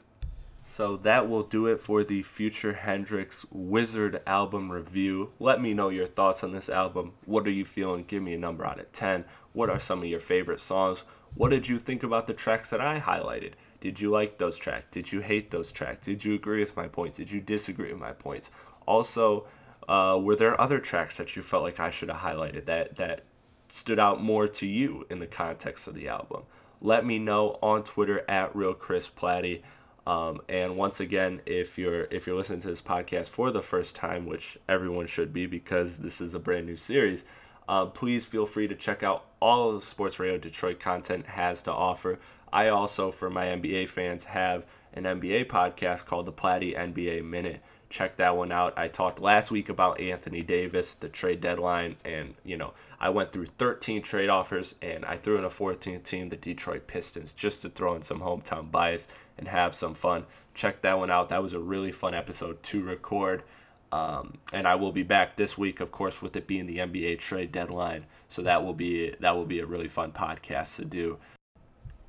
So 0.63 0.97
that 0.97 1.29
will 1.29 1.43
do 1.43 1.65
it 1.67 1.79
for 1.79 2.03
the 2.03 2.23
Future 2.23 2.73
Hendrix 2.73 3.45
Wizard 3.51 4.21
album 4.27 4.69
review. 4.69 5.31
Let 5.39 5.61
me 5.61 5.73
know 5.73 5.87
your 5.87 6.07
thoughts 6.07 6.43
on 6.43 6.51
this 6.51 6.67
album. 6.67 7.13
What 7.25 7.47
are 7.47 7.51
you 7.51 7.63
feeling? 7.63 8.03
Give 8.05 8.21
me 8.21 8.33
a 8.33 8.37
number 8.37 8.65
out 8.65 8.79
of 8.79 8.91
10. 8.91 9.23
What 9.53 9.69
are 9.69 9.79
some 9.79 9.99
of 9.99 10.09
your 10.09 10.19
favorite 10.19 10.59
songs? 10.59 11.05
What 11.35 11.51
did 11.51 11.69
you 11.69 11.77
think 11.77 12.03
about 12.03 12.27
the 12.27 12.33
tracks 12.33 12.69
that 12.71 12.81
I 12.81 12.99
highlighted? 12.99 13.53
Did 13.79 14.01
you 14.01 14.09
like 14.09 14.39
those 14.39 14.57
tracks? 14.57 14.87
Did 14.91 15.13
you 15.13 15.21
hate 15.21 15.51
those 15.51 15.71
tracks? 15.71 16.05
Did 16.05 16.25
you 16.25 16.33
agree 16.33 16.59
with 16.59 16.75
my 16.75 16.89
points? 16.89 17.15
Did 17.15 17.31
you 17.31 17.39
disagree 17.39 17.91
with 17.91 18.01
my 18.01 18.11
points? 18.11 18.51
Also, 18.85 19.45
uh, 19.87 20.19
were 20.21 20.35
there 20.35 20.59
other 20.59 20.79
tracks 20.79 21.17
that 21.17 21.35
you 21.35 21.41
felt 21.41 21.63
like 21.63 21.79
I 21.79 21.89
should 21.89 22.09
have 22.09 22.19
highlighted 22.19 22.65
that 22.65 22.95
that 22.97 23.23
stood 23.69 23.99
out 23.99 24.21
more 24.21 24.47
to 24.47 24.65
you 24.65 25.05
in 25.09 25.19
the 25.19 25.27
context 25.27 25.87
of 25.87 25.95
the 25.95 26.07
album? 26.07 26.43
Let 26.81 27.05
me 27.05 27.19
know 27.19 27.57
on 27.61 27.83
Twitter 27.83 28.23
at 28.29 28.55
real 28.55 28.73
Chris 28.73 29.07
Platte. 29.07 29.61
Um, 30.05 30.41
and 30.47 30.77
once 30.77 30.99
again, 30.99 31.41
if 31.45 31.77
you're 31.77 32.05
if 32.05 32.27
you're 32.27 32.37
listening 32.37 32.61
to 32.61 32.69
this 32.69 32.81
podcast 32.81 33.29
for 33.29 33.51
the 33.51 33.61
first 33.61 33.95
time, 33.95 34.25
which 34.25 34.57
everyone 34.67 35.07
should 35.07 35.33
be 35.33 35.45
because 35.45 35.97
this 35.97 36.21
is 36.21 36.33
a 36.33 36.39
brand 36.39 36.65
new 36.65 36.77
series, 36.77 37.23
uh, 37.67 37.85
please 37.85 38.25
feel 38.25 38.45
free 38.45 38.67
to 38.67 38.75
check 38.75 39.03
out 39.03 39.25
all 39.41 39.69
of 39.69 39.81
the 39.81 39.85
Sports 39.85 40.19
Radio 40.19 40.37
Detroit 40.37 40.79
content 40.79 41.27
has 41.27 41.61
to 41.63 41.71
offer. 41.71 42.19
I 42.51 42.69
also, 42.69 43.11
for 43.11 43.29
my 43.29 43.47
NBA 43.47 43.89
fans, 43.89 44.25
have 44.25 44.65
an 44.93 45.03
NBA 45.03 45.47
podcast 45.47 46.05
called 46.05 46.25
the 46.25 46.31
Platte 46.31 46.61
NBA 46.61 47.23
Minute. 47.25 47.61
Check 47.89 48.17
that 48.17 48.35
one 48.35 48.51
out. 48.51 48.77
I 48.77 48.87
talked 48.89 49.21
last 49.21 49.49
week 49.49 49.69
about 49.69 49.99
Anthony 49.99 50.41
Davis, 50.41 50.93
the 50.93 51.07
trade 51.07 51.39
deadline, 51.39 51.95
and 52.03 52.35
you 52.43 52.57
know 52.57 52.73
I 52.99 53.09
went 53.09 53.31
through 53.31 53.47
13 53.57 54.01
trade 54.01 54.29
offers 54.29 54.75
and 54.81 55.05
I 55.05 55.15
threw 55.15 55.37
in 55.37 55.45
a 55.45 55.49
14th 55.49 56.03
team, 56.03 56.29
the 56.29 56.35
Detroit 56.35 56.87
Pistons, 56.87 57.33
just 57.33 57.61
to 57.61 57.69
throw 57.69 57.95
in 57.95 58.01
some 58.01 58.19
hometown 58.19 58.69
bias 58.69 59.07
and 59.37 59.47
have 59.47 59.73
some 59.73 59.93
fun. 59.93 60.25
Check 60.53 60.81
that 60.81 60.97
one 60.97 61.11
out. 61.11 61.29
That 61.29 61.43
was 61.43 61.53
a 61.53 61.59
really 61.59 61.91
fun 61.91 62.13
episode 62.13 62.61
to 62.63 62.81
record. 62.81 63.43
Um, 63.91 64.39
and 64.51 64.67
I 64.67 64.75
will 64.75 64.91
be 64.91 65.03
back 65.03 65.37
this 65.37 65.57
week, 65.57 65.79
of 65.79 65.91
course, 65.91 66.21
with 66.21 66.35
it 66.35 66.45
being 66.45 66.65
the 66.65 66.79
NBA 66.79 67.19
trade 67.19 67.51
deadline. 67.51 68.05
So 68.27 68.41
that 68.41 68.65
will 68.65 68.73
be 68.73 69.15
that 69.19 69.35
will 69.35 69.45
be 69.45 69.59
a 69.59 69.65
really 69.65 69.87
fun 69.87 70.11
podcast 70.11 70.75
to 70.77 70.85
do. 70.85 71.19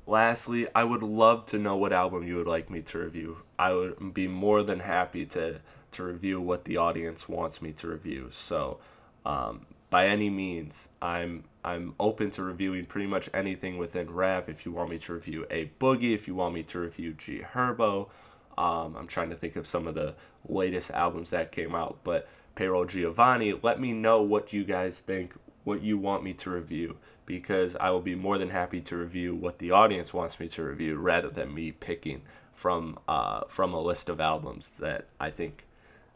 Lastly, 0.09 0.67
I 0.73 0.85
would 0.85 1.03
love 1.03 1.45
to 1.47 1.59
know 1.59 1.77
what 1.77 1.93
album 1.93 2.25
you 2.25 2.37
would 2.37 2.47
like 2.47 2.71
me 2.71 2.81
to 2.81 2.97
review. 2.97 3.43
I 3.59 3.73
would 3.73 4.11
be 4.11 4.27
more 4.27 4.63
than 4.63 4.79
happy 4.79 5.23
to 5.27 5.61
to 5.91 6.03
review 6.03 6.41
what 6.41 6.65
the 6.65 6.77
audience 6.77 7.29
wants 7.29 7.61
me 7.61 7.73
to 7.73 7.87
review. 7.87 8.29
So, 8.31 8.79
um, 9.23 9.67
by 9.91 10.07
any 10.07 10.31
means, 10.31 10.89
I'm 10.99 11.43
I'm 11.63 11.93
open 11.99 12.31
to 12.31 12.41
reviewing 12.41 12.85
pretty 12.85 13.05
much 13.05 13.29
anything 13.35 13.77
within 13.77 14.11
rap. 14.11 14.49
If 14.49 14.65
you 14.65 14.71
want 14.71 14.89
me 14.89 14.97
to 14.97 15.13
review 15.13 15.45
A 15.51 15.69
Boogie, 15.79 16.15
if 16.15 16.27
you 16.27 16.33
want 16.33 16.55
me 16.55 16.63
to 16.63 16.79
review 16.79 17.13
G 17.13 17.43
Herbo, 17.53 18.09
um, 18.57 18.95
I'm 18.97 19.05
trying 19.05 19.29
to 19.29 19.35
think 19.35 19.55
of 19.55 19.67
some 19.67 19.85
of 19.85 19.93
the 19.93 20.15
latest 20.47 20.89
albums 20.89 21.29
that 21.29 21.51
came 21.51 21.75
out. 21.75 21.99
But 22.03 22.27
Payroll 22.55 22.85
Giovanni, 22.85 23.53
let 23.61 23.79
me 23.79 23.93
know 23.93 24.23
what 24.23 24.53
you 24.53 24.63
guys 24.63 25.01
think, 25.01 25.35
what 25.69 25.81
you 25.81 25.97
want 25.97 26.23
me 26.23 26.33
to 26.33 26.49
review, 26.49 26.97
because 27.25 27.75
I 27.77 27.91
will 27.91 28.01
be 28.01 28.15
more 28.15 28.37
than 28.37 28.49
happy 28.49 28.81
to 28.81 28.97
review 28.97 29.35
what 29.35 29.59
the 29.59 29.71
audience 29.71 30.13
wants 30.13 30.39
me 30.39 30.47
to 30.49 30.63
review 30.63 30.97
rather 30.97 31.29
than 31.29 31.53
me 31.53 31.71
picking 31.71 32.23
from 32.51 32.99
uh, 33.07 33.41
from 33.47 33.73
a 33.73 33.79
list 33.79 34.09
of 34.09 34.19
albums 34.19 34.71
that 34.79 35.05
I 35.19 35.29
think 35.29 35.65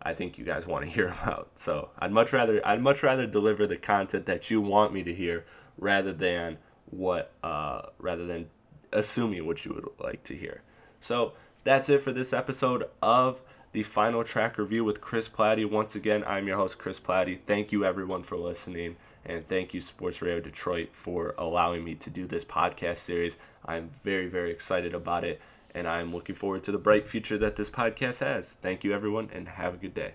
I 0.01 0.13
think 0.13 0.37
you 0.37 0.43
guys 0.43 0.67
want 0.67 0.85
to 0.85 0.91
hear 0.91 1.07
about. 1.23 1.51
So 1.55 1.89
I'd 1.97 2.11
much 2.11 2.33
rather 2.33 2.65
I'd 2.67 2.81
much 2.81 3.01
rather 3.03 3.25
deliver 3.25 3.65
the 3.65 3.77
content 3.77 4.25
that 4.25 4.51
you 4.51 4.59
want 4.59 4.93
me 4.93 5.03
to 5.03 5.13
hear 5.13 5.45
rather 5.77 6.11
than 6.11 6.57
what 6.89 7.31
uh, 7.43 7.83
rather 7.99 8.25
than 8.25 8.49
assuming 8.91 9.45
what 9.45 9.65
you 9.65 9.73
would 9.73 9.87
like 10.05 10.23
to 10.23 10.35
hear. 10.35 10.61
So 10.99 11.33
that's 11.63 11.89
it 11.89 12.01
for 12.01 12.11
this 12.11 12.33
episode 12.33 12.89
of 13.01 13.41
the 13.71 13.83
final 13.83 14.23
track 14.23 14.57
review 14.57 14.83
with 14.83 15.01
Chris 15.01 15.27
Platte. 15.27 15.69
Once 15.69 15.95
again, 15.95 16.23
I'm 16.27 16.47
your 16.47 16.57
host 16.57 16.77
Chris 16.77 16.99
Platte. 16.99 17.39
Thank 17.47 17.71
you 17.71 17.83
everyone 17.83 18.23
for 18.23 18.37
listening, 18.37 18.97
and 19.25 19.47
thank 19.47 19.73
you 19.73 19.81
Sports 19.81 20.21
Radio 20.21 20.39
Detroit 20.39 20.89
for 20.93 21.33
allowing 21.38 21.83
me 21.83 21.95
to 21.95 22.09
do 22.09 22.25
this 22.25 22.45
podcast 22.45 22.97
series. 22.97 23.38
I'm 23.65 23.91
very 24.03 24.27
very 24.27 24.51
excited 24.51 24.93
about 24.93 25.23
it 25.23 25.41
and 25.73 25.88
I'm 25.88 26.13
looking 26.13 26.36
forward 26.36 26.63
to 26.63 26.71
the 26.71 26.77
bright 26.77 27.07
future 27.07 27.38
that 27.39 27.55
this 27.55 27.69
podcast 27.69 28.19
has. 28.19 28.53
Thank 28.55 28.83
you, 28.83 28.93
everyone, 28.93 29.29
and 29.33 29.47
have 29.47 29.73
a 29.73 29.77
good 29.77 29.93
day. 29.93 30.13